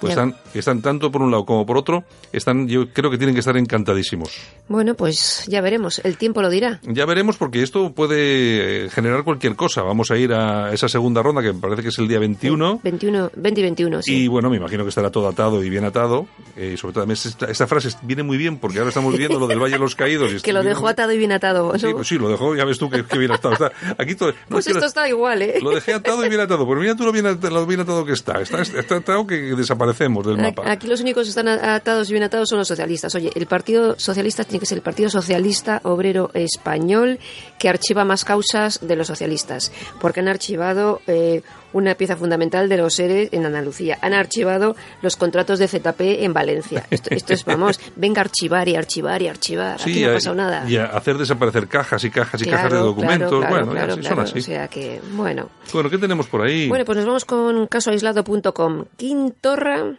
Pues 0.00 0.12
están, 0.12 0.34
están 0.54 0.82
tanto 0.82 1.10
por 1.10 1.22
un 1.22 1.30
lado 1.30 1.44
como 1.44 1.66
por 1.66 1.76
otro, 1.76 2.04
están, 2.32 2.68
yo 2.68 2.88
creo 2.92 3.10
que 3.10 3.18
tienen 3.18 3.34
que 3.34 3.40
estar 3.40 3.56
encantadísimos. 3.56 4.30
Bueno, 4.68 4.94
pues 4.94 5.44
ya 5.48 5.60
veremos. 5.60 6.00
El 6.04 6.16
tiempo 6.16 6.42
lo 6.42 6.48
dirá. 6.50 6.80
Ya 6.84 7.04
veremos 7.06 7.36
porque 7.36 7.62
esto 7.62 7.92
puede 7.92 8.86
eh, 8.86 8.90
generar 8.90 9.24
cualquier 9.24 9.56
cosa. 9.56 9.82
Vamos 9.82 10.10
a 10.10 10.16
ir 10.16 10.32
a 10.32 10.72
esa 10.72 10.88
segunda 10.88 11.22
ronda 11.22 11.42
que 11.42 11.52
me 11.52 11.60
parece 11.60 11.82
que 11.82 11.88
es 11.88 11.98
el 11.98 12.08
día 12.08 12.18
21. 12.18 12.80
21, 12.82 13.30
20 13.36 13.60
y 13.60 13.62
21, 13.64 14.02
sí. 14.02 14.14
Y 14.24 14.28
bueno, 14.28 14.48
me 14.50 14.56
imagino 14.56 14.84
que 14.84 14.88
estará 14.90 15.10
todo 15.10 15.28
atado 15.28 15.62
y 15.62 15.70
bien 15.70 15.84
atado. 15.84 16.26
Eh, 16.56 16.76
sobre 16.76 16.94
todo, 16.94 17.12
esta, 17.12 17.46
esta 17.46 17.66
frase 17.66 17.88
viene 18.02 18.22
muy 18.22 18.36
bien 18.36 18.58
porque 18.58 18.78
ahora 18.78 18.88
estamos 18.90 19.16
viendo 19.16 19.38
lo 19.38 19.46
del 19.46 19.58
Valle 19.58 19.74
de 19.74 19.78
los 19.80 19.94
Caídos. 19.94 20.32
y 20.32 20.40
que 20.42 20.52
lo 20.52 20.62
dejó 20.62 20.88
atado 20.88 21.12
y 21.12 21.18
bien 21.18 21.32
atado. 21.32 21.72
¿no? 21.72 21.78
Sí, 21.78 21.86
pues 21.92 22.08
sí, 22.08 22.18
lo 22.18 22.28
dejó, 22.28 22.54
ya 22.56 22.64
ves 22.64 22.78
tú 22.78 22.88
que, 22.90 23.04
que 23.04 23.18
bien 23.18 23.32
atado 23.32 23.54
está. 23.54 23.72
Aquí 23.98 24.14
todo, 24.14 24.30
no, 24.30 24.36
Pues 24.48 24.66
esto 24.66 24.80
lo- 24.80 24.86
está 24.86 25.08
igual, 25.08 25.42
¿eh? 25.42 25.58
Lo 25.62 25.70
dejé 25.70 25.94
atado 25.94 26.24
y 26.24 26.28
bien 26.28 26.40
atado. 26.40 26.66
Pues 26.66 26.80
mira 26.80 26.94
tú 26.96 27.04
lo 27.04 27.12
bien, 27.12 27.26
lo 27.26 27.66
bien 27.66 27.80
atado 27.80 28.04
que 28.04 28.12
está. 28.12 28.40
Está, 28.40 28.62
está 28.62 28.96
atado 28.96 29.26
que 29.26 29.54
desaparecemos 29.90 30.26
del 30.26 30.38
mapa. 30.38 30.70
Aquí 30.70 30.86
los 30.86 31.00
únicos 31.00 31.24
que 31.24 31.30
están 31.30 31.48
atados 31.48 32.08
y 32.08 32.12
bien 32.12 32.22
atados 32.22 32.48
son 32.48 32.58
los 32.58 32.68
socialistas. 32.68 33.14
Oye, 33.14 33.30
el 33.34 33.46
Partido 33.46 33.98
Socialista 33.98 34.44
tiene 34.44 34.60
que 34.60 34.66
ser 34.66 34.78
el 34.78 34.82
Partido 34.82 35.10
Socialista 35.10 35.80
Obrero 35.84 36.30
Español 36.34 37.18
que 37.58 37.68
archiva 37.68 38.04
más 38.04 38.24
causas 38.24 38.80
de 38.86 38.96
los 38.96 39.06
socialistas, 39.06 39.72
porque 40.00 40.20
han 40.20 40.28
archivado 40.28 41.00
eh, 41.06 41.42
una 41.72 41.94
pieza 41.94 42.16
fundamental 42.16 42.68
de 42.68 42.76
los 42.76 42.94
seres 42.94 43.28
en 43.32 43.46
Andalucía. 43.46 43.98
Han 44.02 44.12
archivado 44.14 44.76
los 45.02 45.16
contratos 45.16 45.58
de 45.58 45.68
ZP 45.68 46.00
en 46.24 46.32
Valencia. 46.32 46.86
Esto, 46.90 47.10
esto 47.14 47.32
es, 47.32 47.44
vamos, 47.44 47.80
venga 47.96 48.20
a 48.20 48.24
archivar 48.24 48.68
y 48.68 48.76
archivar 48.76 49.22
y 49.22 49.28
archivar. 49.28 49.80
Aquí 49.80 50.02
no 50.02 50.08
ha 50.08 50.10
a- 50.10 50.14
pasado 50.14 50.34
nada. 50.36 50.64
y 50.68 50.76
a 50.76 50.86
hacer 50.86 51.16
desaparecer 51.18 51.68
cajas 51.68 52.02
y 52.04 52.10
cajas 52.10 52.40
y 52.42 52.44
Claro, 52.44 52.56
cajas 52.58 52.72
de 52.72 52.78
documentos. 52.84 53.28
claro, 53.30 53.48
claro, 53.48 53.66
bueno, 53.66 53.94
sí, 53.96 54.02
son 54.02 54.20
así. 54.20 54.38
O 54.38 54.42
sea 54.42 54.68
que, 54.68 55.00
bueno. 55.12 55.48
Bueno, 55.72 55.90
¿qué 55.90 55.98
tenemos 55.98 56.26
por 56.26 56.42
ahí? 56.42 56.68
Bueno, 56.68 56.84
pues 56.84 56.96
nos 56.96 57.06
vamos 57.06 57.24
con 57.24 57.66
casoaislado.com. 57.66 58.84
Quintorra 58.96 59.94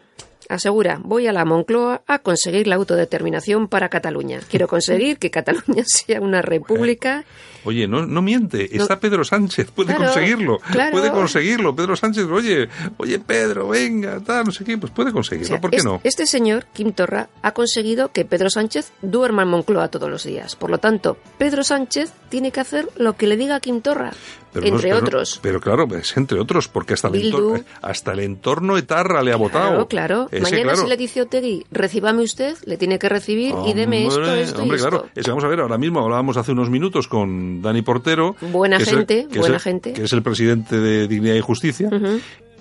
asegura, 0.50 1.00
voy 1.02 1.28
a 1.28 1.32
la 1.32 1.46
Moncloa 1.46 2.02
a 2.08 2.20
conseguir 2.20 2.68
la 2.68 2.76
autodeterminación 2.76 3.70
para 3.70 3.88
Cataluña. 3.88 4.40
Quiero 4.50 4.68
conseguir 4.68 5.18
que 5.18 5.32
Cataluña 5.32 5.84
sea 5.86 6.20
una 6.20 6.42
república. 6.42 7.24
Oye, 7.64 7.88
no, 7.88 8.06
no 8.06 8.22
miente, 8.22 8.76
está 8.76 9.00
Pedro 9.00 9.24
Sánchez, 9.24 9.72
puede 9.72 9.96
Claro, 9.96 10.12
conseguirlo, 10.12 10.58
claro. 10.72 10.92
puede 10.92 11.12
conseguirlo. 11.12 11.76
Pedro 11.76 11.96
Sánchez, 11.96 12.26
oye, 12.26 12.70
oye 12.98 13.20
Pedro, 13.20 13.70
venga, 13.70 14.20
tal, 14.20 14.46
no 14.46 14.52
sé 14.52 14.64
qué, 14.64 14.78
pues 14.78 14.92
puede 14.92 15.12
O 15.12 15.14
conseguirlo, 15.14 15.48
sea, 15.48 15.62
¿por 15.62 15.70
qué 15.72 15.78
es- 15.78 15.86
no? 15.86 16.02
Este 16.04 16.26
señor, 16.26 16.66
Kim 16.74 16.92
Torra, 16.94 17.30
ha 17.42 17.52
conseguido 17.54 18.12
que 18.12 18.26
Pedro 18.26 18.50
Sánchez 18.50 18.92
duerma 19.02 19.44
en 19.44 19.50
Moncloa 19.50 19.90
todos 19.90 20.10
los 20.10 20.24
días. 20.24 20.56
Por 20.56 20.70
lo 20.70 20.78
tanto, 20.80 21.18
Pedro 21.38 21.64
Sánchez 21.64 22.14
tiene 22.30 22.52
que 22.52 22.60
hacer 22.60 22.88
lo 22.98 23.14
que 23.14 23.28
le 23.28 23.38
diga 23.38 23.60
Kim 23.60 23.82
Torra, 23.82 24.12
Pero 24.54 24.66
no- 24.68 24.74
entre 24.76 24.90
pero 24.90 25.02
no- 25.02 25.08
otros. 25.08 25.40
pero 25.42 25.60
claro, 25.62 25.88
es 25.96 26.16
entre 26.18 26.40
otros, 26.40 26.68
porque 26.68 26.94
hasta 26.94 27.08
el, 27.10 27.26
entorno, 27.26 27.64
hasta 27.82 28.12
el 28.14 28.20
entorno 28.22 28.78
etarra 28.78 29.22
le 29.22 29.34
ha 29.34 29.38
votado. 29.38 29.88
Claro. 29.88 30.28
Ese, 30.32 30.42
Mañana 30.44 30.64
claro. 30.64 30.82
si 30.84 30.88
le 30.88 30.98
dice 30.98 31.22
Otegui, 31.22 31.66
recíbame 31.72 32.24
usted, 32.24 32.56
le 32.66 32.78
tiene 32.78 32.98
que 33.00 33.10
recibir 33.10 33.54
y 33.68 33.74
deme 33.74 34.08
esto, 34.08 34.34
esto 34.34 34.62
hombre, 34.62 34.78
y 34.78 34.80
esto. 34.80 34.90
claro. 34.90 35.10
Es 35.16 35.28
vamos 35.28 35.44
a 35.44 35.48
ver, 35.48 35.60
ahora 35.60 35.78
mismo 35.78 36.00
hablábamos 36.02 36.38
hace 36.38 36.52
unos 36.52 36.70
minutos 36.70 37.08
con 37.08 37.51
Dani 37.62 37.82
Portero. 37.82 38.36
Buena 38.52 38.78
que 38.78 38.84
es 38.84 38.90
el- 38.90 38.98
gente, 39.00 39.28
que 39.32 39.40
buena 39.40 39.56
el- 39.56 39.62
gente. 39.62 39.94
Que 39.94 40.04
es 40.04 40.14
el 40.14 40.22
presidente 40.22 40.80
de 40.80 41.08
Dignidad 41.08 41.36
y 41.36 41.42
Justicia. 41.42 41.90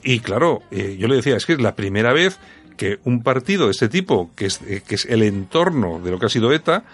Y 0.03 0.21
claro, 0.21 0.63
eh, 0.71 0.97
yo 0.99 1.07
le 1.09 1.17
decía, 1.17 1.37
es 1.37 1.45
que 1.47 1.53
es 1.53 1.61
la 1.61 1.77
primera 1.77 2.13
vez 2.13 2.39
que 2.77 2.99
un 3.05 3.23
partido 3.23 3.67
de 3.67 3.73
este 3.73 3.89
tipo, 3.91 4.31
que 4.35 4.47
es, 4.47 4.61
eh, 4.67 4.83
que 4.87 4.95
es 4.95 5.05
el 5.05 5.23
entorno 5.23 6.01
de 6.01 6.11
lo 6.11 6.19
que 6.19 6.27
ha 6.27 6.31
sido 6.31 6.51
ETA, 6.53 6.85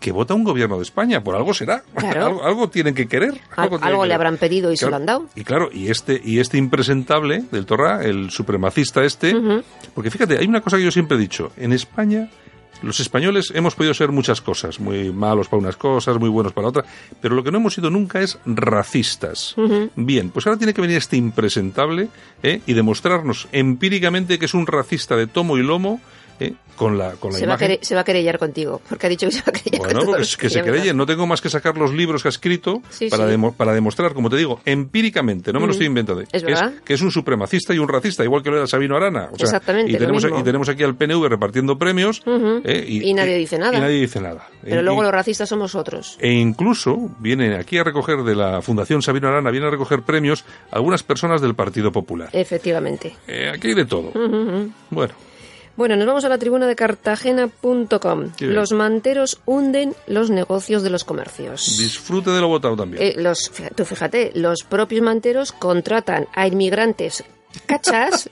que 0.00 0.10
vota 0.12 0.34
un 0.34 0.42
gobierno 0.44 0.76
de 0.76 0.82
España. 0.82 1.22
Por 1.22 1.36
algo 1.36 1.54
será. 1.54 1.82
Claro. 1.94 2.26
algo, 2.26 2.44
algo 2.44 2.68
tienen 2.68 2.94
que 2.94 3.06
querer. 3.06 3.40
Algo 3.56 3.78
que 3.78 3.86
le 3.86 3.92
querer. 3.96 4.12
habrán 4.12 4.36
pedido 4.36 4.72
y 4.72 4.76
se 4.76 4.80
Claro, 4.86 4.90
lo 4.90 4.96
han 4.96 5.06
dado. 5.06 5.26
Y 5.36 5.44
claro, 5.44 5.70
y 5.72 5.88
este, 5.88 6.20
y 6.22 6.40
este 6.40 6.58
impresentable 6.58 7.44
del 7.52 7.64
Torra, 7.64 8.02
el 8.04 8.30
supremacista 8.30 9.04
este, 9.04 9.34
porque 9.94 10.10
fíjate, 10.10 10.36
hay 10.38 10.46
una 10.46 10.60
cosa 10.60 10.76
que 10.76 10.82
yo 10.84 10.90
siempre 10.90 11.16
he 11.16 11.20
dicho, 11.20 11.52
en 11.56 11.72
España 11.72 12.28
los 12.82 13.00
españoles 13.00 13.52
hemos 13.54 13.74
podido 13.74 13.94
ser 13.94 14.12
muchas 14.12 14.40
cosas, 14.40 14.80
muy 14.80 15.12
malos 15.12 15.48
para 15.48 15.60
unas 15.60 15.76
cosas, 15.76 16.18
muy 16.18 16.28
buenos 16.28 16.52
para 16.52 16.68
otras, 16.68 16.86
pero 17.20 17.34
lo 17.34 17.42
que 17.42 17.50
no 17.50 17.58
hemos 17.58 17.74
sido 17.74 17.90
nunca 17.90 18.20
es 18.20 18.38
racistas. 18.44 19.54
Bien, 19.96 20.30
pues 20.30 20.46
ahora 20.46 20.58
tiene 20.58 20.74
que 20.74 20.80
venir 20.80 20.96
este 20.96 21.16
impresentable 21.16 22.08
¿eh? 22.42 22.60
y 22.66 22.72
demostrarnos 22.72 23.48
empíricamente 23.52 24.38
que 24.38 24.46
es 24.46 24.54
un 24.54 24.66
racista 24.66 25.16
de 25.16 25.26
tomo 25.26 25.58
y 25.58 25.62
lomo 25.62 26.00
¿eh? 26.40 26.54
con 26.76 26.98
la, 26.98 27.12
con 27.12 27.32
la 27.32 27.38
Se 27.38 27.46
va, 27.46 27.54
a 27.54 27.56
imagen. 27.56 27.68
querer, 27.68 27.84
se 27.86 27.94
va 27.94 28.02
a 28.02 28.04
querellar 28.04 28.38
contigo, 28.38 28.82
porque 28.86 29.06
ha 29.06 29.08
dicho 29.08 29.26
que 29.26 29.32
se 29.32 29.38
va 29.40 29.44
a 29.48 29.52
querellar 29.52 29.78
Bueno, 29.78 30.00
con 30.00 30.08
pues 30.08 30.16
todos. 30.18 30.36
que 30.36 30.50
se 30.50 30.62
creye, 30.62 30.92
no 30.92 31.06
tengo 31.06 31.26
más 31.26 31.40
que 31.40 31.48
sacar 31.48 31.78
los 31.78 31.94
libros 31.94 32.20
que 32.22 32.28
ha 32.28 32.30
escrito 32.30 32.82
Sí, 32.90 33.08
para, 33.08 33.24
sí. 33.24 33.30
demo- 33.30 33.54
para 33.54 33.72
demostrar, 33.72 34.12
como 34.12 34.28
te 34.28 34.36
digo, 34.36 34.60
empíricamente, 34.66 35.52
no 35.54 35.60
me 35.60 35.66
lo 35.66 35.72
estoy 35.72 35.86
inventando, 35.86 36.20
Es 36.30 36.42
que, 36.42 36.52
verdad. 36.52 36.74
que 36.84 36.92
es 36.94 37.00
un 37.00 37.10
supremacista 37.10 37.72
y 37.72 37.78
un 37.78 37.88
racista, 37.88 38.24
igual 38.24 38.42
que 38.42 38.50
lo 38.50 38.58
era 38.58 38.66
Sabino 38.66 38.94
Arana. 38.94 39.30
O 39.32 39.36
sea, 39.38 39.44
Exactamente, 39.46 39.92
Y 39.92 39.96
tenemos, 39.96 40.22
y 40.24 40.42
tenemos 40.42 40.68
aquí 40.68 40.82
al 40.82 40.94
PNV 40.96 41.26
repartiendo 41.28 41.78
premios. 41.78 42.22
¿eh? 42.26 42.84
Y 42.86 43.14
nadie 43.14 43.38
dice 43.38 43.58
nada. 43.58 43.78
Y 43.78 43.80
nadie 43.80 44.00
dice 44.00 44.20
nada. 44.20 44.46
Pero 44.62 44.80
E- 44.80 44.82
luego 44.82 45.02
los 45.02 45.12
racistas 45.12 45.48
somos 45.48 45.74
otros. 45.74 46.18
E 46.20 46.30
incluso 46.32 47.08
viene 47.20 47.56
aquí 47.56 47.78
a 47.78 47.84
recoger 47.84 48.18
de 48.22 48.34
la 48.36 48.60
Fundación 48.60 49.00
Sabino 49.00 49.28
Arana, 49.28 49.50
viene 49.50 49.66
a 49.66 49.70
recoger 49.70 50.02
premios 50.02 50.44
algunas 50.70 51.02
personas 51.02 51.40
del 51.40 51.54
Partido 51.54 51.90
Popular. 51.90 52.28
Efectivamente. 52.32 53.14
Eh, 53.26 53.50
aquí 53.54 53.68
hay 53.68 53.74
de 53.74 53.84
todo. 53.86 54.12
Bueno, 54.90 55.14
Bueno, 55.76 55.96
nos 55.96 56.06
vamos 56.06 56.24
a 56.24 56.28
la 56.28 56.38
tribuna 56.38 56.66
de 56.66 56.74
cartagena.com. 56.74 58.30
Los 58.40 58.72
manteros 58.72 59.40
hunden 59.44 59.94
los 60.06 60.30
negocios 60.30 60.82
de 60.82 60.90
los 60.90 61.04
comercios. 61.04 61.76
disfrute 61.78 62.30
de 62.30 62.40
lo 62.40 62.48
votado 62.48 62.76
también. 62.76 63.02
Eh, 63.02 63.14
los, 63.16 63.52
tú 63.74 63.84
fíjate, 63.84 64.32
los 64.34 64.62
propios 64.62 65.02
manteros 65.02 65.52
contratan 65.52 66.26
a 66.34 66.46
inmigrantes 66.46 67.24
cachas, 67.66 68.28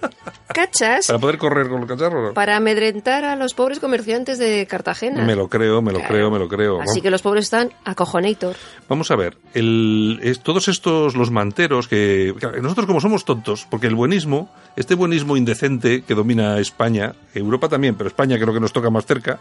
cachas, 0.49 1.07
para 1.07 1.19
poder 1.19 1.39
correr 1.39 1.69
con 1.69 1.81
los 1.81 1.89
cacharros. 1.89 2.35
para 2.35 2.57
amedrentar 2.57 3.25
a 3.25 3.37
los 3.37 3.55
pobres 3.55 3.81
comerciantes 3.81 4.39
de 4.39 4.67
Cartagena. 4.67 5.25
Me 5.25 5.35
lo 5.35 5.49
creo, 5.49 5.81
me 5.83 5.93
lo 5.93 5.99
Claro. 5.99 6.15
creo, 6.15 6.31
me 6.31 6.39
lo 6.39 6.49
creo. 6.49 6.81
Así 6.81 7.01
que 7.01 7.11
los 7.11 7.23
pobres 7.23 7.45
están 7.45 7.73
acojonator. 7.85 8.57
Vamos 8.89 9.11
a 9.11 9.17
ver, 9.17 9.37
el, 9.55 10.21
es- 10.23 10.41
todos 10.41 10.69
estos, 10.69 11.17
los 11.17 11.31
manteros, 11.31 11.89
que 11.89 12.35
nosotros 12.61 12.87
como 12.87 13.01
somos 13.01 13.25
tontos, 13.25 13.67
porque 13.71 13.87
el 13.87 13.95
buenismo, 13.95 14.51
este 14.77 14.95
buenismo 14.95 15.37
indecente 15.37 16.03
que 16.03 16.15
domina 16.15 16.59
España, 16.59 17.15
Europa 17.35 17.69
también, 17.69 17.95
pero 17.95 18.09
España 18.09 18.39
creo 18.39 18.53
que 18.53 18.61
nos 18.61 18.73
toca 18.73 18.91
más 18.91 19.07
cerca, 19.07 19.39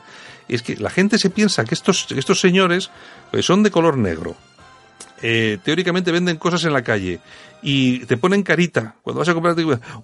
es 0.47 0.61
que 0.61 0.75
la 0.77 0.89
gente 0.89 1.17
se 1.17 1.29
piensa 1.29 1.63
que 1.65 1.75
estos, 1.75 2.11
estos 2.11 2.39
señores 2.39 2.89
pues, 3.31 3.45
son 3.45 3.63
de 3.63 3.71
color 3.71 3.97
negro. 3.97 4.35
Eh, 5.25 5.57
teóricamente 5.63 6.11
venden 6.11 6.35
cosas 6.35 6.65
en 6.65 6.73
la 6.73 6.83
calle 6.83 7.21
y 7.61 7.99
te 8.05 8.17
ponen 8.17 8.43
carita. 8.43 8.97
Cuando 9.01 9.19
vas 9.19 9.29
a 9.29 9.33
comprar, 9.33 9.55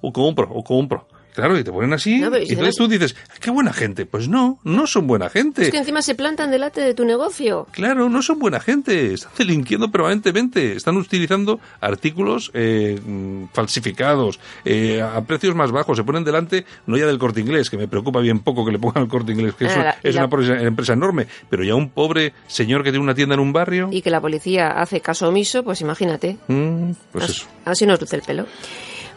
o 0.01 0.13
compro, 0.13 0.49
o 0.49 0.63
compro. 0.63 1.08
Claro, 1.34 1.58
y 1.58 1.63
te 1.63 1.72
ponen 1.72 1.94
así, 1.94 2.20
No, 2.20 2.36
y 2.38 2.46
si 2.48 2.54
entonces 2.54 2.76
no- 2.80 2.86
tú 2.86 2.92
dices, 2.92 3.15
qué 3.39 3.50
buena 3.52 3.72
gente. 3.72 4.06
Pues 4.06 4.28
no, 4.28 4.60
no 4.63 4.88
son 4.88 5.08
buena 5.08 5.30
gente. 5.30 5.62
Es 5.63 5.70
que 5.72 5.78
encima 5.78 6.02
se 6.02 6.15
plantan 6.15 6.52
delante 6.52 6.82
de 6.82 6.94
tu 6.94 7.06
negocio. 7.06 7.68
Claro, 7.72 8.10
no 8.10 8.22
son 8.22 8.39
buena 8.39 8.60
gente, 8.60 9.13
están 9.13 9.32
delinquiendo 9.38 9.89
permanentemente, 9.92 10.74
están 10.76 10.98
utilizando 10.98 11.60
artículos 11.80 12.52
eh, 12.54 13.00
mm, 13.06 13.46
falsificados 13.54 14.39
eh, 14.65 15.02
a 15.02 15.22
precios 15.22 15.56
más 15.56 15.72
bajos, 15.72 15.98
se 15.98 16.04
ponen 16.04 16.24
delante, 16.24 16.65
no 16.88 16.98
ya 16.98 17.06
del 17.06 17.20
corte 17.20 17.39
inglés, 17.42 17.70
que 17.70 17.78
me 17.78 17.88
preocupa 17.88 18.20
bien 18.20 18.39
poco 18.39 18.65
que 18.65 18.72
le 18.72 18.80
pongan 18.80 19.04
el 19.04 19.10
corte 19.10 19.32
inglés, 19.32 19.54
que 19.56 19.65
es, 19.65 19.72
Ah, 19.78 19.84
la- 19.84 19.96
es 20.04 20.15
la- 20.15 20.26
una 20.26 20.36
empresa, 20.36 20.62
empresa 20.62 20.94
enorme, 20.94 21.28
pero 21.50 21.63
ya 21.63 21.76
un 21.76 21.89
pobre 21.89 22.34
señor 22.48 22.84
que 22.84 22.89
tiene 22.92 23.04
una 23.04 23.15
tienda 23.15 23.36
en 23.36 23.42
un 23.42 23.54
barrio, 23.54 23.89
Y 23.92 24.02
que 24.02 24.10
la 24.10 24.20
policía 24.22 24.70
hace 24.72 25.00
caso 25.02 25.30
omiso, 25.30 25.63
pues 25.63 25.82
imagínate. 25.82 26.38
mm, 26.48 26.92
pues 27.12 27.24
Así- 27.24 27.34
eso. 27.34 27.48
Así 27.65 27.86
nos 27.86 28.02
luce 28.02 28.15
el 28.15 28.22
pelo. 28.24 28.46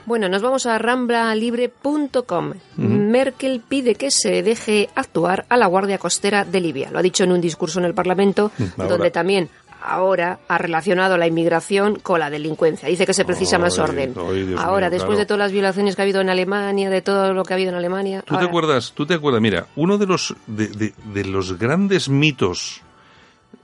Bueno, 0.06 0.28
nos 0.28 0.42
vamos 0.42 0.66
a 0.66 0.78
ramblalibre.com. 0.78 2.52
Merkel 2.76 3.60
pide 3.66 3.94
que 3.94 4.10
se 4.10 4.42
deje 4.42 4.88
actuar 4.94 5.44
a 5.48 5.56
la 5.56 5.66
Guardia 5.66 5.98
Costera 5.98 6.44
de 6.44 6.60
Libia. 6.60 6.90
Lo 6.90 6.98
ha 6.98 7.02
dicho 7.02 7.24
en 7.24 7.32
un 7.32 7.40
discurso 7.40 7.78
en 7.78 7.84
el 7.86 7.94
Parlamento, 7.94 8.50
Ahora. 8.76 8.88
donde 8.90 9.10
también 9.10 9.48
ahora 9.84 10.38
ha 10.48 10.58
relacionado 10.58 11.16
la 11.16 11.26
inmigración 11.26 11.96
con 12.00 12.20
la 12.20 12.30
delincuencia. 12.30 12.88
Dice 12.88 13.04
que 13.06 13.14
se 13.14 13.24
precisa 13.24 13.58
más 13.58 13.78
orden. 13.78 14.14
ay, 14.16 14.54
ahora, 14.58 14.86
mío, 14.88 14.90
después 14.92 15.16
claro. 15.16 15.18
de 15.18 15.26
todas 15.26 15.38
las 15.38 15.52
violaciones 15.52 15.96
que 15.96 16.02
ha 16.02 16.04
habido 16.04 16.20
en 16.20 16.30
Alemania, 16.30 16.88
de 16.88 17.02
todo 17.02 17.32
lo 17.32 17.42
que 17.44 17.52
ha 17.52 17.56
habido 17.56 17.70
en 17.70 17.76
Alemania. 17.76 18.22
¿Tú 18.24 18.36
te 18.38 18.44
acuerdas? 18.44 18.92
¿Tú 18.94 19.06
te 19.06 19.14
acuerdas? 19.14 19.40
Mira, 19.42 19.66
uno 19.76 19.98
de 19.98 20.06
los 20.06 20.34
de, 20.46 20.68
de- 20.68 20.94
de 21.12 21.24
los 21.24 21.58
grandes 21.58 22.08
mitos 22.08 22.80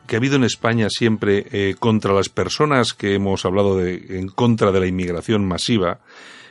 que 0.08 0.16
ha 0.16 0.18
habido 0.18 0.34
en 0.34 0.42
España 0.42 0.88
siempre 0.90 1.46
eh, 1.52 1.76
contra 1.78 2.12
las 2.12 2.28
personas 2.28 2.94
que 2.94 3.14
hemos 3.14 3.44
hablado 3.44 3.76
de 3.76 4.18
en 4.18 4.28
contra 4.28 4.72
de 4.72 4.80
la 4.80 4.88
inmigración 4.88 5.46
masiva 5.46 6.00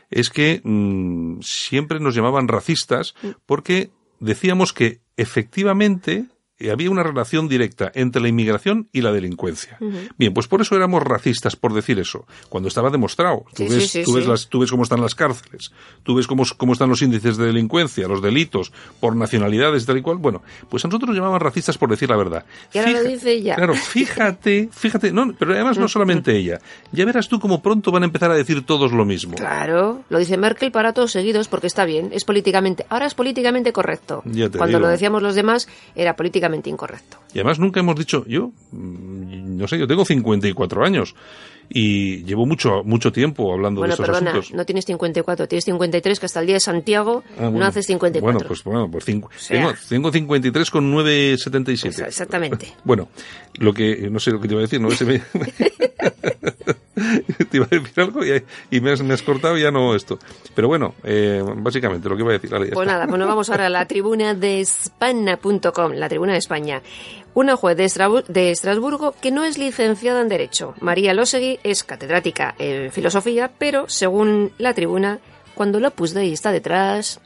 es 0.09 0.29
que 0.29 0.61
mm, 0.63 1.41
siempre 1.41 1.99
nos 1.99 2.15
llamaban 2.15 2.47
racistas 2.47 3.15
porque 3.45 3.89
decíamos 4.21 4.71
que 4.71 5.01
efectivamente 5.17 6.27
había 6.71 6.89
una 6.89 7.03
relación 7.03 7.47
directa 7.47 7.91
entre 7.93 8.21
la 8.21 8.27
inmigración 8.29 8.89
y 8.91 9.01
la 9.01 9.11
delincuencia. 9.11 9.77
Bien, 10.17 10.33
pues 10.33 10.47
por 10.47 10.61
eso 10.61 10.75
éramos 10.75 11.03
racistas 11.03 11.55
por 11.55 11.73
decir 11.73 11.99
eso, 11.99 12.25
cuando 12.49 12.67
estaba 12.69 12.89
demostrado. 12.89 13.45
Tú 13.55 13.63
Sí, 13.67 13.69
ves, 13.75 13.83
sí, 13.83 13.99
sí, 13.99 14.03
tú 14.03 14.13
ves 14.13 14.23
sí. 14.23 14.29
las 14.29 14.47
tú 14.49 14.59
ves 14.59 14.71
cómo 14.71 14.83
están 14.83 15.01
las 15.01 15.13
cárceles, 15.13 15.71
tú 16.03 16.15
ves 16.15 16.25
cómo, 16.25 16.43
cómo 16.57 16.73
están 16.73 16.89
los 16.89 17.01
índices 17.01 17.37
de 17.37 17.45
delincuencia, 17.45 18.07
los 18.07 18.21
delitos 18.21 18.71
por 18.99 19.15
nacionalidades 19.15 19.83
y 19.83 19.85
tal 19.85 19.97
y 19.97 20.01
cual. 20.01 20.17
Bueno, 20.17 20.41
pues 20.69 20.83
a 20.83 20.87
nosotros 20.87 21.09
nos 21.09 21.17
llamaban 21.17 21.39
racistas 21.41 21.77
por 21.77 21.89
decir 21.91 22.09
la 22.09 22.17
verdad. 22.17 22.43
Y 22.73 22.79
ahora 22.79 22.91
lo 22.93 23.03
dice 23.03 23.31
ella. 23.33 23.55
Claro, 23.55 23.75
fíjate, 23.75 24.69
fíjate, 24.71 25.11
no, 25.11 25.33
pero 25.37 25.53
además 25.53 25.77
no 25.77 25.87
solamente 25.87 26.35
ella. 26.35 26.59
Ya 26.91 27.05
verás 27.05 27.27
tú 27.27 27.39
cómo 27.39 27.61
pronto 27.61 27.91
van 27.91 28.03
a 28.03 28.05
empezar 28.07 28.31
a 28.31 28.35
decir 28.35 28.65
todos 28.65 28.91
lo 28.91 29.05
mismo. 29.05 29.35
Claro, 29.35 30.03
lo 30.09 30.17
dice 30.17 30.37
Merkel 30.37 30.71
para 30.71 30.93
todos 30.93 31.11
seguidos 31.11 31.47
porque 31.47 31.67
está 31.67 31.85
bien, 31.85 32.09
es 32.13 32.25
políticamente, 32.25 32.85
ahora 32.89 33.05
es 33.05 33.13
políticamente 33.13 33.73
correcto. 33.73 34.23
Ya 34.25 34.49
te 34.49 34.57
Cuando 34.57 34.77
digo. 34.77 34.87
lo 34.87 34.91
decíamos 34.91 35.21
los 35.21 35.35
demás 35.35 35.67
era 35.95 36.15
políticamente 36.15 36.46
incorrecto. 36.69 37.17
Y 37.33 37.39
además 37.39 37.59
nunca 37.59 37.79
hemos 37.79 37.95
dicho, 37.95 38.25
yo, 38.27 38.51
mm, 38.71 39.57
no 39.57 39.67
sé, 39.67 39.77
yo 39.77 39.87
tengo 39.87 40.05
54 40.05 40.85
años 40.85 41.15
y 41.69 42.23
llevo 42.23 42.45
mucho 42.45 42.81
mucho 42.85 43.11
tiempo 43.11 43.51
hablando 43.53 43.81
bueno, 43.81 43.91
de 43.95 44.01
estos 44.01 44.07
perdona, 44.07 44.31
asuntos. 44.31 44.53
no 44.53 44.65
tienes 44.65 44.85
54, 44.85 45.47
tienes 45.47 45.65
53 45.65 46.19
que 46.19 46.25
hasta 46.25 46.39
el 46.39 46.45
día 46.47 46.55
de 46.55 46.59
Santiago 46.61 47.23
Ah, 47.39 47.49
no 47.51 47.65
haces 47.65 47.85
54. 47.87 48.21
Bueno, 48.33 48.47
pues 48.47 48.63
bueno, 48.63 48.89
pues 48.91 49.03
cinco- 49.05 49.29
sea. 49.37 49.59
tengo, 49.59 49.73
tengo 49.89 50.11
53 50.11 50.71
con 50.71 50.91
9,77. 50.93 51.87
Esa- 51.89 52.07
Exactamente. 52.07 52.73
Bueno, 52.83 53.09
lo 53.55 53.73
que, 53.73 54.09
no 54.09 54.19
sé 54.19 54.31
lo 54.31 54.39
que 54.39 54.47
te 54.47 54.53
iba 54.53 54.61
a 54.61 54.65
decir, 54.65 54.79
no 54.79 54.87
Ese 54.89 55.03
me- 55.05 55.21
te 57.49 57.57
iba 57.57 57.65
a 57.65 57.75
decir 57.75 57.93
algo 57.97 58.25
y, 58.25 58.43
y 58.71 58.81
me, 58.81 58.91
has, 58.91 59.01
me 59.03 59.13
has 59.13 59.21
cortado 59.21 59.57
y 59.57 59.61
ya 59.61 59.71
no 59.71 59.93
esto. 59.95 60.17
Pero 60.55 60.67
bueno, 60.67 60.95
eh, 61.03 61.43
básicamente 61.57 62.09
lo 62.09 62.15
que 62.15 62.21
iba 62.23 62.31
a 62.31 62.33
decir. 62.33 62.49
vale, 62.49 62.67
Pues 62.71 62.87
está. 62.87 62.93
nada, 62.99 63.05
bueno, 63.07 63.27
vamos 63.27 63.49
ahora 63.49 63.67
a 63.67 63.69
la 63.69 63.85
tribuna 63.85 64.33
de 64.33 64.61
España.com, 64.61 65.91
la 65.93 66.09
tribuna 66.09 66.33
de 66.33 66.39
España. 66.39 66.81
Una 67.37 67.55
juez 67.55 67.77
de, 67.77 68.49
Estrasburgo 68.49 69.13
que 69.21 69.29
no 69.29 69.43
es 69.43 69.59
licenciada 69.59 70.21
en 70.21 70.27
Derecho. 70.27 70.73
María 70.81 71.13
Losegui 71.13 71.59
es 71.61 71.83
catedrática 71.83 72.55
en 72.57 72.91
Filosofía, 72.91 73.51
pero 73.59 73.87
según 73.89 74.51
la 74.57 74.73
tribuna, 74.73 75.19
cuando 75.53 75.77
el 75.77 75.85
Opus 75.85 76.15
Dei 76.15 76.33
está 76.33 76.51
detrás, 76.51 77.19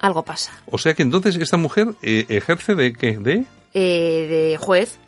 algo 0.00 0.22
pasa. 0.22 0.52
O 0.66 0.76
sea 0.76 0.92
que 0.92 1.02
entonces 1.02 1.34
esta 1.36 1.56
mujer 1.56 1.94
eh, 2.02 2.26
ejerce 2.28 2.74
de 2.74 2.92
qué? 2.92 3.16
¿De? 3.16 3.46
eh, 3.74 4.50
de 4.52 4.58
juez, 4.58 4.98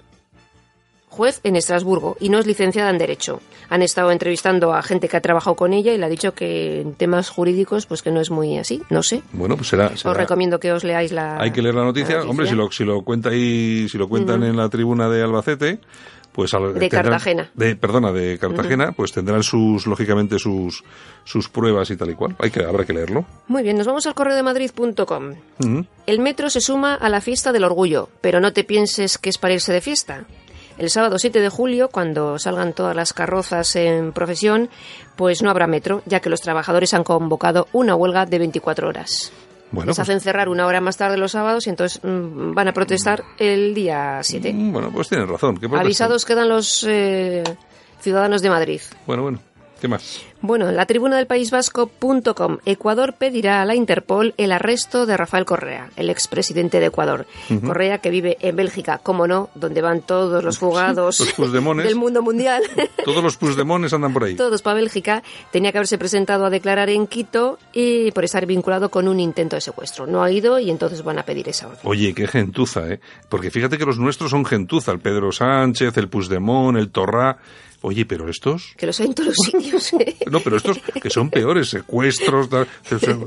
juez 1.15 1.41
en 1.45 1.57
Estrasburgo, 1.57 2.17
y 2.21 2.29
no 2.29 2.39
es 2.39 2.47
licenciada 2.47 2.91
en 2.91 2.99
Derecho. 2.99 3.41
Han 3.71 3.81
estado 3.83 4.11
entrevistando 4.11 4.75
a 4.75 4.83
gente 4.83 5.09
que 5.09 5.17
ha 5.17 5.21
trabajado 5.21 5.57
con 5.57 5.73
ella 5.73 5.93
y 5.95 5.99
le 5.99 6.05
ha 6.05 6.09
dicho 6.11 6.35
que 6.35 6.81
en 6.83 6.95
temas 6.95 7.31
jurídicos, 7.31 7.87
pues 7.87 8.03
que 8.03 8.11
no 8.11 8.21
es 8.21 8.31
muy 8.31 8.59
así, 8.59 8.83
no 8.91 9.03
sé. 9.03 9.23
Bueno, 9.33 9.57
pues 9.57 9.69
será. 9.69 9.97
será- 9.97 10.11
Os 10.11 10.17
recomiendo 10.17 10.61
que 10.61 10.73
os 10.73 10.85
leáis 10.85 11.13
la. 11.13 11.39
Hay 11.41 11.51
que 11.53 11.63
leer 11.63 11.75
la 11.75 11.85
noticia. 11.85 12.23
Hombre, 12.23 12.47
si 12.47 12.55
lo, 12.55 12.71
si 12.71 12.85
lo 12.85 13.03
cuenta 13.03 13.31
ahí, 13.31 13.89
si 13.89 13.97
lo 13.97 14.09
cuentan 14.09 14.43
en 14.43 14.57
la 14.57 14.69
tribuna 14.69 15.09
de 15.09 15.23
Albacete, 15.23 15.79
pues 16.33 16.53
al- 16.53 16.75
De 16.75 16.89
Cartagena. 16.89 17.51
De, 17.55 17.77
perdona, 17.77 18.11
de 18.13 18.39
Cartagena, 18.39 18.93
pues 18.93 19.13
tendrán 19.13 19.43
sus, 19.45 19.87
lógicamente, 19.87 20.39
sus, 20.41 20.83
sus 21.25 21.49
pruebas 21.49 21.89
y 21.91 21.97
tal 21.97 22.11
y 22.11 22.15
cual. 22.15 22.35
Hay 22.41 22.51
que, 22.51 22.65
habrá 22.65 22.85
que 22.85 22.93
leerlo. 22.93 23.25
Muy 23.47 23.63
bien, 23.63 23.79
nos 23.79 23.87
vamos 23.87 24.07
al 24.07 24.15
correo 24.15 24.35
de 24.35 24.43
Madrid.com. 24.43 25.35
Ujú. 25.61 25.87
El 26.07 26.19
metro 26.19 26.51
se 26.51 26.61
suma 26.61 26.95
a 26.95 27.09
la 27.09 27.21
fiesta 27.21 27.53
del 27.53 27.65
orgullo, 27.65 28.09
pero 28.21 28.41
no 28.41 28.53
te 28.53 28.65
pienses 28.65 29.17
que 29.17 29.31
es 29.31 29.39
para 29.39 29.55
irse 29.55 29.73
de 29.73 29.81
fiesta. 29.81 30.25
El 30.77 30.91
sábado 30.91 31.19
7 31.19 31.41
de 31.41 31.49
julio, 31.49 31.89
cuando 31.89 32.39
salgan 32.39 32.73
todas 32.73 32.97
las 32.97 33.13
carrozas 33.13 33.77
en 33.77 34.13
profesión, 34.13 34.71
pues 35.17 35.43
no 35.43 35.51
habrá 35.51 35.67
metro, 35.67 36.03
ya 36.07 36.21
que 36.21 36.31
los 36.31 36.41
trabajadores 36.41 36.95
han 36.95 37.05
convocado 37.05 37.69
una 37.73 37.95
huelga 37.95 38.27
de 38.27 38.39
24 38.39 38.89
horas. 38.89 39.33
Bueno, 39.71 39.91
Les 39.91 39.97
pues, 39.97 40.09
hacen 40.09 40.21
cerrar 40.21 40.49
una 40.49 40.67
hora 40.67 40.81
más 40.81 40.97
tarde 40.97 41.17
los 41.17 41.33
sábados 41.33 41.67
y 41.67 41.71
entonces 41.71 42.01
mm, 42.03 42.55
van 42.55 42.69
a 42.69 42.73
protestar 42.73 43.25
el 43.39 43.75
día 43.75 44.21
7. 44.23 44.53
mm, 44.53 44.73
bueno, 44.73 44.91
pues 44.93 45.09
tienes 45.09 45.29
razón. 45.29 45.59
Avisados 45.77 46.25
quedan 46.25 46.49
los 46.49 46.85
eh, 46.89 47.43
ciudadanos 48.01 48.43
de 48.43 48.51
Madrid. 48.51 48.81
Bueno, 49.07 49.23
bueno. 49.23 49.41
¿Qué 49.81 49.89
más? 49.89 50.23
Bueno, 50.47 50.71
la 50.73 50.85
tribuna 50.85 51.17
del 51.17 51.27
País 51.27 51.51
Vasco.com. 51.51 52.59
Ecuador 52.67 53.15
pedirá 53.15 53.63
a 53.63 53.65
la 53.65 53.75
Interpol 53.75 54.35
el 54.37 54.53
arresto 54.53 55.07
de 55.07 55.17
Rafael 55.17 55.47
Correa, 55.47 55.89
el 55.97 56.11
expresidente 56.11 56.81
de 56.81 56.87
Ecuador. 56.87 57.27
Correa 57.65 57.97
que 57.97 58.11
vive 58.11 58.37
en 58.41 58.55
Bélgica, 58.55 58.99
como 59.03 59.27
no, 59.27 59.49
donde 59.55 59.81
van 59.81 60.03
todos 60.03 60.45
los 60.45 60.59
fugados 60.61 61.19
Los 61.21 61.33
Puigdemones. 61.33 61.87
del 61.87 61.97
mundo 61.97 62.21
mundial. 62.21 62.63
Todos 63.07 63.23
los 63.25 63.39
pusdemones 63.39 63.95
andan 63.95 64.13
por 64.13 64.25
ahí. 64.25 64.35
todos 64.35 64.61
para 64.61 64.75
Bélgica. 64.75 65.23
Tenía 65.51 65.73
que 65.73 65.79
haberse 65.79 65.97
presentado 65.97 66.45
a 66.45 66.51
declarar 66.51 66.91
en 66.91 67.07
Quito 67.07 67.59
y 67.73 68.11
por 68.13 68.25
estar 68.25 68.45
vinculado 68.45 68.91
con 68.91 69.09
un 69.09 69.21
intento 69.21 69.57
de 69.57 69.63
secuestro. 69.63 70.07
No 70.07 70.23
ha 70.23 70.31
ido 70.31 70.59
y 70.59 70.71
entonces 70.71 71.03
van 71.03 71.19
a 71.19 71.23
pedir 71.23 71.49
esa 71.49 71.69
orden. 71.69 71.81
Oye, 71.85 72.13
qué 72.13 72.27
gentuza, 72.27 72.87
¿eh? 72.87 73.01
Porque 73.31 73.51
fíjate 73.51 73.79
que 73.79 73.87
los 73.87 73.99
nuestros 73.99 74.31
son 74.31 74.45
gentuza. 74.45 74.93
El 74.93 75.01
Pedro 75.01 75.33
Sánchez, 75.33 75.97
el 75.97 76.09
Puigdemont, 76.11 76.77
el 76.77 76.91
Torrá. 76.91 77.39
Oye, 77.87 78.07
pero 78.07 78.31
estos... 78.31 78.73
Que 78.79 78.87
los 78.87 78.99
hay 79.01 79.09
en 79.09 79.15
todos 79.15 79.29
los 79.29 79.37
sitios. 79.37 79.93
¿eh? 80.01 80.17
No, 80.35 80.41
pero 80.41 80.57
estos 80.57 80.79
que 81.01 81.11
son 81.11 81.31
peores, 81.31 81.69
secuestros, 81.69 82.49
tal, 82.51 82.67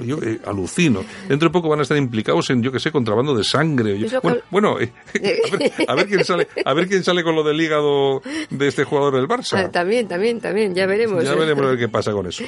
yo 0.05 0.17
eh, 0.21 0.39
alucino. 0.45 1.03
Dentro 1.29 1.47
de 1.49 1.53
poco 1.53 1.69
van 1.69 1.79
a 1.79 1.83
estar 1.83 1.97
implicados 1.97 2.49
en, 2.49 2.61
yo 2.61 2.71
que 2.71 2.79
sé, 2.81 2.91
contrabando 2.91 3.33
de 3.33 3.43
sangre. 3.45 3.97
Yo- 3.97 4.19
bueno, 4.21 4.39
bueno, 4.51 4.79
eh, 4.79 4.91
a, 5.13 5.55
ver, 5.57 5.71
a 5.87 5.95
ver 5.95 6.07
quién 6.07 6.25
sale, 6.25 6.47
a 6.65 6.73
ver 6.73 6.87
quién 6.89 7.03
sale 7.03 7.23
con 7.23 7.33
lo 7.35 7.43
del 7.43 7.61
hígado 7.61 8.21
de 8.49 8.67
este 8.67 8.83
jugador 8.83 9.15
del 9.15 9.23
Ah, 9.23 9.37
Barça. 9.37 9.71
también, 9.71 10.07
también, 10.07 10.41
también. 10.41 10.75
Ya 10.75 10.85
veremos. 10.85 11.23
Ya 11.23 11.33
veremos 11.35 11.63
a 11.65 11.69
ver 11.69 11.79
qué 11.79 11.87
pasa 11.87 12.11
con 12.11 12.27
eso. 12.27 12.43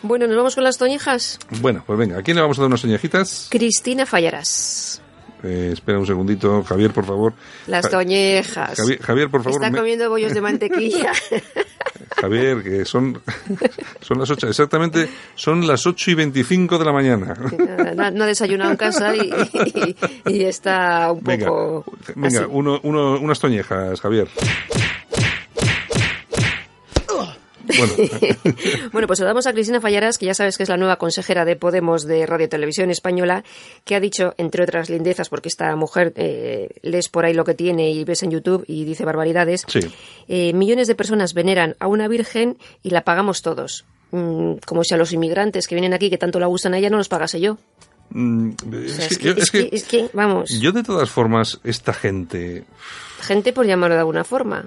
Bueno, 0.00 0.26
nos 0.26 0.36
vamos 0.36 0.54
con 0.54 0.64
las 0.64 0.78
toñejas. 0.78 1.38
Bueno, 1.60 1.82
pues 1.86 1.98
venga, 1.98 2.18
¿a 2.18 2.22
quién 2.22 2.36
le 2.36 2.40
vamos 2.40 2.58
a 2.58 2.62
dar 2.62 2.68
unas 2.68 2.80
soñejitas? 2.80 3.48
Cristina 3.50 4.06
Fallarás. 4.06 5.02
Eh, 5.44 5.70
espera 5.72 5.98
un 5.98 6.06
segundito, 6.06 6.62
Javier, 6.64 6.90
por 6.92 7.04
favor. 7.06 7.32
Las 7.66 7.84
Ja- 7.86 7.90
toñejas. 7.90 8.76
Javier, 8.76 9.00
Javier, 9.00 9.30
por 9.30 9.42
favor. 9.44 9.60
Está 9.62 9.70
me- 9.70 9.78
comiendo 9.78 10.08
bollos 10.10 10.34
de 10.34 10.40
mantequilla. 10.40 11.12
Javier, 12.20 12.62
que 12.62 12.84
son, 12.84 13.20
son 14.00 14.18
las 14.18 14.30
ocho, 14.30 14.48
exactamente, 14.48 15.08
son 15.36 15.66
las 15.66 15.86
ocho 15.86 16.10
y 16.10 16.14
veinticinco 16.14 16.76
de 16.78 16.84
la 16.84 16.92
mañana. 16.92 17.34
no, 17.94 18.10
no 18.10 18.24
ha 18.24 18.26
desayunado 18.26 18.70
en 18.72 18.76
casa 18.76 19.14
y, 19.14 19.30
y- 19.54 19.96
y 20.26 20.42
está 20.44 21.12
un 21.12 21.22
Venga, 21.22 21.46
poco. 21.46 21.84
venga, 22.16 22.40
así. 22.40 22.48
uno, 22.50 22.80
uno, 22.82 23.20
unas 23.20 23.38
toñejas, 23.38 24.00
Javier. 24.00 24.28
Bueno, 27.76 27.92
Bueno, 28.92 29.06
pues 29.06 29.18
saludamos 29.18 29.46
a 29.46 29.52
Cristina 29.52 29.80
Fallarás, 29.80 30.18
que 30.18 30.26
ya 30.26 30.34
sabes 30.34 30.56
que 30.56 30.62
es 30.62 30.68
la 30.68 30.76
nueva 30.76 30.96
consejera 30.96 31.44
de 31.44 31.56
Podemos 31.56 32.04
de 32.04 32.26
Radio 32.26 32.48
Televisión 32.48 32.90
Española, 32.90 33.44
que 33.84 33.94
ha 33.94 34.00
dicho, 34.00 34.34
entre 34.38 34.62
otras 34.64 34.88
lindezas, 34.90 35.28
porque 35.28 35.48
esta 35.48 35.74
mujer 35.76 36.12
eh, 36.16 36.68
lees 36.82 37.08
por 37.08 37.24
ahí 37.24 37.34
lo 37.34 37.44
que 37.44 37.54
tiene 37.54 37.90
y 37.90 38.04
ves 38.04 38.22
en 38.22 38.30
YouTube 38.30 38.64
y 38.66 38.84
dice 38.84 39.04
barbaridades, 39.04 39.64
Sí. 39.68 39.80
eh, 40.28 40.52
millones 40.54 40.88
de 40.88 40.94
personas 40.94 41.34
veneran 41.34 41.76
a 41.78 41.86
una 41.88 42.08
virgen 42.08 42.56
y 42.82 42.90
la 42.90 43.02
pagamos 43.02 43.42
todos. 43.42 43.84
Mm, 44.10 44.54
como 44.64 44.84
si 44.84 44.94
a 44.94 44.96
los 44.96 45.12
inmigrantes 45.12 45.68
que 45.68 45.74
vienen 45.74 45.92
aquí, 45.92 46.08
que 46.08 46.16
tanto 46.18 46.40
la 46.40 46.46
gustan 46.46 46.72
a 46.74 46.78
ella, 46.78 46.88
no 46.90 46.96
los 46.96 47.08
pagase 47.08 47.40
yo. 47.40 47.58
mm, 48.10 48.50
O 48.72 48.76
es, 48.78 48.92
sea, 48.92 49.08
que, 49.08 49.14
es, 49.14 49.20
yo, 49.20 49.34
que, 49.34 49.40
es 49.42 49.50
que 49.50 49.68
es 49.72 49.84
que, 49.84 50.08
vamos, 50.14 50.50
yo 50.58 50.72
de 50.72 50.82
todas 50.82 51.10
formas, 51.10 51.60
esta 51.64 51.92
gente, 51.92 52.64
gente 53.20 53.52
por 53.52 53.66
llamarlo 53.66 53.94
de 53.96 54.00
alguna 54.00 54.24
forma. 54.24 54.64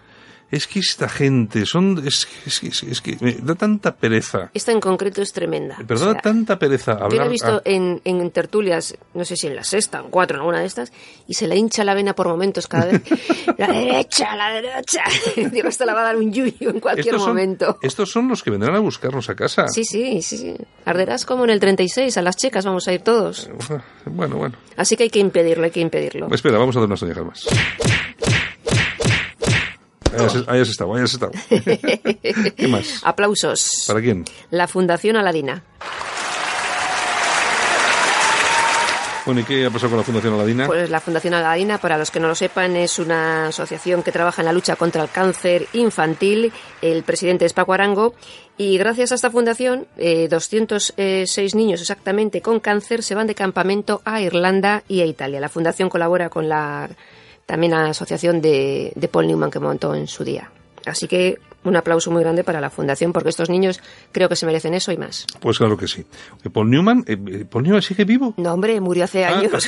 Es 0.51 0.67
que 0.67 0.79
esta 0.79 1.07
gente 1.07 1.65
son 1.65 2.05
es, 2.05 2.27
es, 2.45 2.61
es, 2.63 2.83
es 2.83 3.01
que 3.01 3.17
me 3.21 3.33
da 3.33 3.55
tanta 3.55 3.95
pereza. 3.95 4.49
Esta 4.53 4.71
en 4.73 4.81
concreto 4.81 5.21
es 5.21 5.31
tremenda. 5.31 5.77
Pero 5.87 5.99
da 6.01 6.15
tanta 6.15 6.59
pereza 6.59 6.91
hablar. 6.91 7.11
Yo 7.11 7.17
la 7.19 7.25
he 7.25 7.29
visto 7.29 7.61
en, 7.63 8.01
en 8.03 8.29
tertulias, 8.31 8.95
no 9.13 9.23
sé 9.23 9.37
si 9.37 9.47
en 9.47 9.55
la 9.55 9.63
sexta, 9.63 9.99
en 9.99 10.09
cuatro, 10.09 10.35
en 10.35 10.41
alguna 10.41 10.59
de 10.59 10.65
estas, 10.65 10.91
y 11.27 11.35
se 11.35 11.47
le 11.47 11.55
hincha 11.55 11.83
la 11.85 11.93
vena 11.93 12.13
por 12.13 12.27
momentos 12.27 12.67
cada 12.67 12.85
vez. 12.87 13.01
la 13.57 13.67
derecha, 13.67 14.35
la 14.35 14.51
derecha. 14.51 15.03
Digo, 15.51 15.69
esto 15.69 15.85
la 15.85 15.93
va 15.93 16.01
a 16.01 16.03
dar 16.03 16.17
un 16.17 16.33
yuyu 16.33 16.69
en 16.69 16.79
cualquier 16.81 17.07
estos 17.07 17.21
son- 17.21 17.29
momento. 17.29 17.79
estos 17.81 18.11
son 18.11 18.27
los 18.27 18.43
que 18.43 18.51
vendrán 18.51 18.75
a 18.75 18.79
buscarnos 18.79 19.29
a 19.29 19.35
casa. 19.35 19.67
Sí, 19.69 19.85
sí, 19.85 20.21
sí, 20.21 20.37
sí. 20.37 20.55
Arderás 20.83 21.25
como 21.25 21.45
en 21.45 21.51
el 21.51 21.59
36, 21.61 22.17
a 22.17 22.21
las 22.21 22.35
checas 22.35 22.65
vamos 22.65 22.87
a 22.89 22.93
ir 22.93 23.01
todos. 23.01 23.49
Bueno, 24.05 24.35
bueno. 24.35 24.57
Así 24.75 24.97
que 24.97 25.03
hay 25.03 25.09
que 25.09 25.19
impedirlo, 25.19 25.63
hay 25.63 25.71
que 25.71 25.79
impedirlo. 25.79 26.27
Espera, 26.33 26.57
vamos 26.57 26.75
a 26.75 26.79
dar 26.79 26.87
unas 26.87 26.99
toñejas 26.99 27.25
más. 27.25 27.45
Ahí 30.13 30.59
has, 30.59 30.69
estado, 30.69 30.93
ahí 30.95 31.03
has 31.03 31.13
estado. 31.13 31.31
¿Qué 32.55 32.67
más? 32.67 33.01
Aplausos. 33.03 33.85
¿Para 33.87 34.01
quién? 34.01 34.25
La 34.49 34.67
Fundación 34.67 35.15
Aladina. 35.15 35.63
Bueno, 39.25 39.41
¿y 39.41 39.43
qué 39.43 39.65
ha 39.67 39.69
pasado 39.69 39.91
con 39.91 39.99
la 39.99 40.03
Fundación 40.03 40.33
Aladina? 40.33 40.65
Pues 40.65 40.89
la 40.89 40.99
Fundación 40.99 41.35
Aladina, 41.35 41.77
para 41.77 41.97
los 41.97 42.09
que 42.09 42.19
no 42.19 42.27
lo 42.27 42.35
sepan, 42.35 42.75
es 42.75 42.97
una 42.97 43.47
asociación 43.47 44.01
que 44.01 44.11
trabaja 44.11 44.41
en 44.41 44.47
la 44.47 44.53
lucha 44.53 44.75
contra 44.75 45.03
el 45.03 45.09
cáncer 45.09 45.67
infantil. 45.73 46.51
El 46.81 47.03
presidente 47.03 47.45
es 47.45 47.53
Paco 47.53 47.73
Arango. 47.73 48.15
Y 48.57 48.77
gracias 48.77 49.11
a 49.11 49.15
esta 49.15 49.29
fundación, 49.29 49.87
eh, 49.97 50.27
206 50.27 51.55
niños 51.55 51.81
exactamente 51.81 52.41
con 52.41 52.59
cáncer 52.59 53.03
se 53.03 53.15
van 53.15 53.27
de 53.27 53.35
campamento 53.35 54.01
a 54.05 54.21
Irlanda 54.21 54.83
y 54.87 55.01
a 55.01 55.05
Italia. 55.05 55.39
La 55.39 55.49
fundación 55.49 55.89
colabora 55.89 56.29
con 56.29 56.49
la 56.49 56.89
también 57.51 57.73
la 57.73 57.87
asociación 57.89 58.39
de, 58.41 58.93
de 58.95 59.07
Paul 59.09 59.27
Newman 59.27 59.51
que 59.51 59.59
montó 59.59 59.93
en 59.93 60.07
su 60.07 60.23
día. 60.23 60.49
Así 60.85 61.05
que 61.05 61.37
un 61.65 61.75
aplauso 61.75 62.09
muy 62.09 62.21
grande 62.23 62.45
para 62.45 62.61
la 62.61 62.69
fundación 62.69 63.11
porque 63.11 63.27
estos 63.27 63.49
niños 63.49 63.81
creo 64.13 64.29
que 64.29 64.37
se 64.37 64.45
merecen 64.45 64.73
eso 64.73 64.93
y 64.93 64.97
más. 64.97 65.27
Pues 65.41 65.57
claro 65.57 65.75
que 65.75 65.85
sí. 65.89 66.05
Eh, 66.45 66.49
Paul 66.49 66.69
Newman, 66.71 67.03
eh, 67.07 67.17
eh, 67.27 67.43
Paul 67.45 67.65
Newman 67.65 67.81
sigue 67.81 68.05
vivo. 68.05 68.33
No, 68.37 68.53
hombre, 68.53 68.79
murió 68.79 69.03
hace 69.03 69.25
Ah. 69.25 69.37
años. 69.37 69.67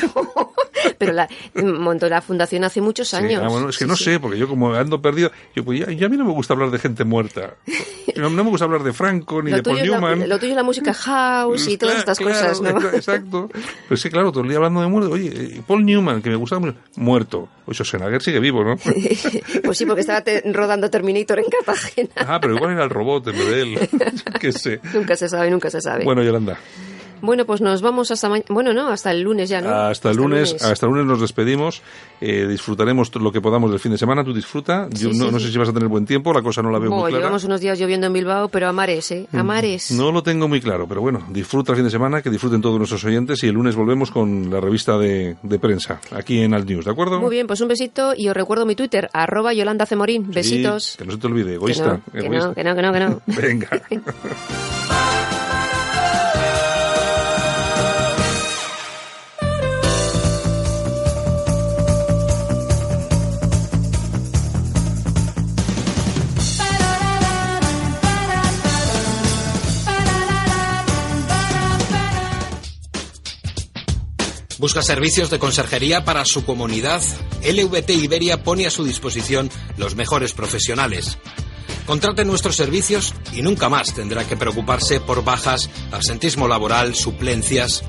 Pero 0.98 1.13
la, 1.13 1.28
montó 1.56 2.08
la 2.10 2.22
fundación 2.22 2.63
hace 2.63 2.82
muchos 2.82 3.10
Sí, 3.10 3.15
años. 3.15 3.41
ah, 3.43 3.48
bueno, 3.50 3.69
es 3.69 3.78
que 3.78 3.86
Sí, 3.86 3.89
no 3.89 3.96
sí. 3.96 4.04
sé, 4.06 4.19
porque 4.19 4.38
yo 4.38 4.48
como 4.48 4.74
ando 4.74 5.02
perdido, 5.02 5.32
yo 5.56 5.63
pues 5.63 5.80
ya, 5.80 5.91
ya 5.91 6.06
a 6.06 6.10
mí 6.10 6.17
no 6.17 6.26
me 6.26 6.32
gusta 6.34 6.54
hablar 6.54 6.72
de 6.72 6.80
gente 6.80 7.04
muerta. 7.04 7.56
No, 8.15 8.30
no 8.30 8.43
me 8.43 8.50
gusta 8.50 8.65
hablar 8.65 8.84
de 8.84 8.93
Franco 8.93 9.41
ni 9.41 9.52
Lo 9.52 9.58
de 9.58 9.63
Paul 9.63 9.80
es 9.80 9.88
la, 9.88 10.00
Newman. 10.00 10.30
lo 10.30 10.38
tuyo 10.39 10.52
es 10.52 10.56
la 10.56 10.63
música 10.63 10.93
house 10.93 11.67
y 11.67 11.78
todas 11.78 11.98
estas 11.98 12.17
claro, 12.19 12.34
cosas, 12.50 12.62
¿no? 12.62 12.89
Exacto. 12.89 13.50
Pero 13.89 13.98
sí, 13.98 14.10
claro, 14.10 14.32
todo 14.32 14.43
el 14.43 14.50
día 14.50 14.58
hablando 14.58 14.82
de 14.82 14.88
muerte. 14.88 15.12
Oye, 15.12 15.32
eh, 15.34 15.62
Paul 15.65 15.86
Newman, 15.86 16.22
que 16.22 16.30
me 16.30 16.36
gustaba 16.36 16.60
mucho, 16.60 16.78
muerto. 16.96 17.50
Oye, 17.65 17.74
Schwarzenegger 17.76 18.22
sigue 18.22 18.39
vivo, 18.39 18.63
¿no? 18.63 18.76
Pues 19.63 19.78
sí, 19.78 19.86
porque 19.86 20.02
estaba 20.02 20.22
te- 20.22 20.43
rodando 20.52 20.89
Terminator 20.89 21.39
en 21.39 21.46
Cartagena. 21.46 22.10
ah, 22.17 22.39
pero 22.41 22.56
igual 22.56 22.72
era 22.74 22.84
el 22.84 22.89
robot 22.89 23.28
en 23.28 23.34
vez 23.38 23.48
de 23.48 23.62
él. 23.62 23.89
Qué 24.39 24.52
sé. 24.52 24.80
Nunca 24.93 25.15
se 25.15 25.30
sabe, 25.30 25.50
nunca 25.50 25.69
se 25.69 25.82
sabe. 25.82 26.04
Bueno, 26.04 26.22
Yolanda, 26.24 26.58
Bueno, 27.24 27.46
pues 27.46 27.62
nos 27.62 27.82
vamos 27.82 28.12
hasta 28.12 28.28
mañana. 28.28 28.46
Bueno, 28.50 28.74
no, 28.74 28.90
hasta 28.90 29.10
el 29.12 29.22
lunes 29.22 29.48
ya, 29.50 29.62
¿no? 29.62 29.70
hasta 29.70 30.12
el 30.12 30.18
lunes, 30.18 30.62
hasta 30.62 30.86
el 30.86 30.92
lunes 30.92 31.06
nos 31.08 31.22
despedimos. 31.22 31.82
Eh, 32.20 32.46
disfrutaremos 32.48 33.16
lo 33.16 33.32
que 33.32 33.40
podamos 33.40 33.72
del 33.72 33.80
fin 33.80 33.94
de 33.94 33.98
semana. 33.98 34.24
Tú 34.26 34.34
disfruta. 34.34 34.88
Yo 34.92 35.12
Sí, 35.14 35.18
no, 35.18 35.26
sí, 35.28 35.32
no 35.32 35.40
sé 35.40 35.50
si 35.52 35.58
vas 35.58 35.70
a 35.70 35.74
tener 35.74 35.88
buen 35.88 36.06
tiempo, 36.06 36.34
la 36.34 36.42
cosa 36.42 36.62
no 36.62 36.70
la 36.70 36.80
veo 36.80 36.90
Bueno, 36.90 37.04
muy 37.04 37.12
clara. 37.12 37.20
Mm. 37.20 37.24
llevamos 37.24 37.44
unos 37.46 37.62
días 37.62 37.80
lloviendo 37.80 38.08
en 38.08 38.14
Bilbao, 38.14 38.50
pero 38.50 38.68
a 38.68 38.74
mares, 38.74 39.10
¿eh? 39.12 39.26
A 39.32 39.42
mares. 39.42 39.90
No 39.92 40.12
lo 40.12 40.22
tengo 40.22 40.50
muy 40.50 40.60
claro, 40.60 40.86
pero 40.88 41.00
bueno, 41.00 41.26
disfruta 41.30 41.72
el 41.72 41.78
fin 41.78 41.86
de 41.86 41.92
semana, 41.92 42.22
que 42.22 42.30
disfruten 42.30 42.62
todos 42.62 42.78
nuestros 42.78 43.04
oyentes 43.06 43.42
y 43.44 43.48
el 43.48 43.54
lunes 43.54 43.76
volvemos 43.78 44.12
con 44.12 44.50
la 44.50 44.60
revista 44.60 44.98
de, 44.98 45.38
de 45.42 45.60
prensa, 45.60 46.02
aquí 46.12 46.42
en 46.42 46.54
Alt 46.54 46.68
News, 46.70 46.84
¿de 46.86 46.92
acuerdo? 46.92 47.22
Muy 47.22 47.32
bien, 47.32 47.48
pues 47.48 47.62
un 47.62 47.70
besito 47.70 48.14
y 48.18 48.28
os 48.28 48.36
recuerdo 48.36 48.66
mi 48.66 48.76
Twitter, 48.76 49.10
arroba 49.14 49.54
Yolanda 49.54 49.86
Cemorín. 49.86 50.26
Sí, 50.26 50.32
Besitos. 50.34 50.96
que 50.98 51.06
no 51.06 51.14
se 51.14 51.18
te 51.20 51.28
olvide, 51.28 51.50
Que 51.52 51.56
egoísta. 51.56 52.02
que 52.12 52.20
egoísta. 52.20 52.48
no, 52.50 52.54
que 52.54 52.64
no, 52.66 52.76
que 52.76 52.82
no, 52.82 52.92
que 52.94 53.00
no. 53.00 53.22
Venga. 53.42 53.70
¿Busca 74.63 74.82
servicios 74.82 75.30
de 75.30 75.38
conserjería 75.39 76.06
para 76.06 76.23
su 76.23 76.45
comunidad? 76.45 77.04
LVT 77.43 77.89
Iberia 77.95 78.43
pone 78.43 78.65
a 78.65 78.69
su 78.69 78.86
disposición 78.86 79.49
los 79.76 79.95
mejores 79.95 80.32
profesionales. 80.32 81.17
Contrate 81.86 82.23
nuestros 82.23 82.56
servicios 82.56 83.13
y 83.34 83.41
nunca 83.41 83.67
más 83.67 83.93
tendrá 83.93 84.26
que 84.26 84.38
preocuparse 84.38 85.02
por 85.02 85.26
bajas, 85.26 85.69
absentismo 85.91 86.47
laboral, 86.47 86.95
suplencias. 86.95 87.84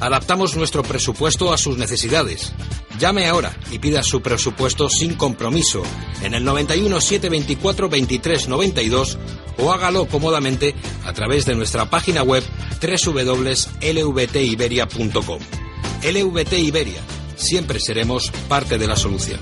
Adaptamos 0.00 0.54
nuestro 0.54 0.82
presupuesto 0.82 1.50
a 1.50 1.56
sus 1.56 1.78
necesidades. 1.78 2.52
Llame 2.98 3.26
ahora 3.26 3.56
y 3.70 3.78
pida 3.78 4.02
su 4.02 4.20
presupuesto 4.20 4.90
sin 4.90 5.14
compromiso 5.14 5.82
en 6.22 6.34
el 6.34 6.44
91 6.44 7.00
724 7.00 7.88
23 7.88 8.48
92 8.48 9.16
o 9.56 9.72
hágalo 9.72 10.06
cómodamente 10.08 10.74
a 11.06 11.14
través 11.14 11.46
de 11.46 11.54
nuestra 11.54 11.88
página 11.88 12.22
web 12.22 12.44
www.lvtiberia.com. 12.82 15.57
LVT 16.02 16.58
Iberia. 16.60 17.00
Siempre 17.36 17.80
seremos 17.80 18.30
parte 18.48 18.78
de 18.78 18.86
la 18.86 18.96
solución. 18.96 19.40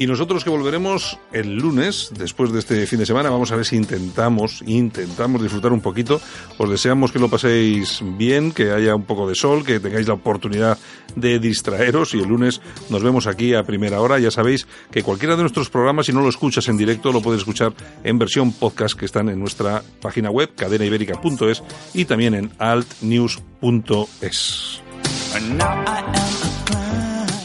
Y 0.00 0.06
nosotros 0.06 0.42
que 0.44 0.48
volveremos 0.48 1.18
el 1.30 1.56
lunes, 1.56 2.10
después 2.16 2.50
de 2.54 2.60
este 2.60 2.86
fin 2.86 3.00
de 3.00 3.04
semana, 3.04 3.28
vamos 3.28 3.52
a 3.52 3.56
ver 3.56 3.66
si 3.66 3.76
intentamos, 3.76 4.62
intentamos 4.64 5.42
disfrutar 5.42 5.74
un 5.74 5.82
poquito. 5.82 6.22
Os 6.56 6.70
deseamos 6.70 7.12
que 7.12 7.18
lo 7.18 7.28
paséis 7.28 8.00
bien, 8.16 8.52
que 8.52 8.70
haya 8.70 8.94
un 8.94 9.02
poco 9.04 9.28
de 9.28 9.34
sol, 9.34 9.62
que 9.62 9.78
tengáis 9.78 10.08
la 10.08 10.14
oportunidad 10.14 10.78
de 11.16 11.38
distraeros 11.38 12.14
y 12.14 12.20
el 12.20 12.28
lunes 12.28 12.62
nos 12.88 13.02
vemos 13.02 13.26
aquí 13.26 13.52
a 13.52 13.62
primera 13.62 14.00
hora. 14.00 14.18
Ya 14.18 14.30
sabéis 14.30 14.66
que 14.90 15.02
cualquiera 15.02 15.36
de 15.36 15.42
nuestros 15.42 15.68
programas, 15.68 16.06
si 16.06 16.14
no 16.14 16.22
lo 16.22 16.30
escuchas 16.30 16.66
en 16.68 16.78
directo, 16.78 17.12
lo 17.12 17.20
puedes 17.20 17.40
escuchar 17.40 17.74
en 18.02 18.18
versión 18.18 18.52
podcast 18.52 18.98
que 18.98 19.04
están 19.04 19.28
en 19.28 19.38
nuestra 19.38 19.82
página 20.00 20.30
web, 20.30 20.54
cadenaibérica.es 20.56 21.62
y 21.92 22.06
también 22.06 22.32
en 22.32 22.50
altnews.es. 22.58 23.20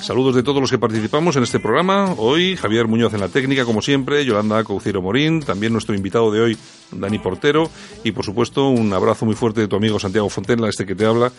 Saludos 0.06 0.36
de 0.36 0.44
todos 0.44 0.62
los 0.62 0.70
que 0.70 0.78
participamos 0.78 1.36
en 1.36 1.42
este 1.42 1.60
programa. 1.60 2.14
Hoy 2.20 2.56
Javier 2.58 2.88
Muñoz 2.88 3.12
en 3.16 3.22
la 3.22 3.28
técnica, 3.28 3.66
como 3.66 3.82
siempre, 3.82 4.24
Yolanda 4.24 4.64
Cauciero 4.64 5.02
Morín, 5.02 5.42
también 5.42 5.74
nuestro 5.74 5.96
invitado 5.96 6.32
de 6.32 6.42
hoy, 6.42 6.58
Dani 6.92 7.18
Portero, 7.18 7.72
y 8.04 8.12
por 8.12 8.24
supuesto 8.24 8.70
un 8.70 8.94
abrazo 8.94 9.26
muy 9.26 9.34
fuerte 9.34 9.62
de 9.62 9.68
tu 9.68 9.78
amigo 9.78 10.00
Santiago 10.00 10.30
Fontenla, 10.30 10.70
este 10.70 10.86
que 10.86 10.94
te 10.94 11.08
habla, 11.08 11.32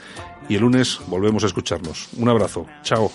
y 0.48 0.56
el 0.56 0.62
lunes 0.62 0.98
volvemos 1.06 1.44
a 1.44 1.46
escucharnos. 1.46 2.08
Un 2.16 2.28
abrazo. 2.28 2.66
Chao. 2.82 3.12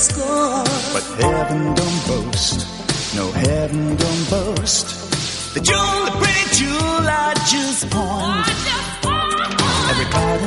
Scorned. 0.00 0.68
but 0.92 1.04
heaven 1.20 1.74
don't 1.74 2.00
boast. 2.06 2.58
No, 3.14 3.30
heaven 3.32 3.96
don't 3.96 4.30
boast. 4.30 5.54
The 5.54 5.60
jewel, 5.60 6.04
the 6.06 6.14
pretty 6.22 6.46
jewel 6.56 7.04
I 7.06 7.34
just 7.52 7.90
pawned. 7.90 8.46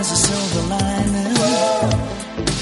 Has 0.03 0.11
a 0.11 0.15
silver 0.15 0.67
lining. 0.67 2.52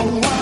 Oh, 0.00 0.37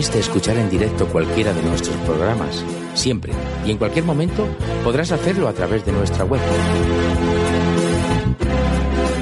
pudiste 0.00 0.18
escuchar 0.18 0.56
en 0.56 0.70
directo 0.70 1.06
cualquiera 1.08 1.52
de 1.52 1.62
nuestros 1.62 1.94
programas, 2.06 2.64
siempre 2.94 3.34
y 3.66 3.70
en 3.70 3.76
cualquier 3.76 4.06
momento 4.06 4.48
podrás 4.82 5.12
hacerlo 5.12 5.46
a 5.46 5.52
través 5.52 5.84
de 5.84 5.92
nuestra 5.92 6.24
web. 6.24 6.40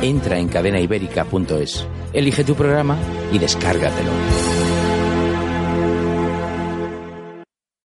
Entra 0.02 0.38
en 0.38 0.46
cadenaibérica.es, 0.46 1.84
elige 2.12 2.44
tu 2.44 2.54
programa 2.54 2.96
y 3.32 3.40
descárgatelo. 3.40 4.67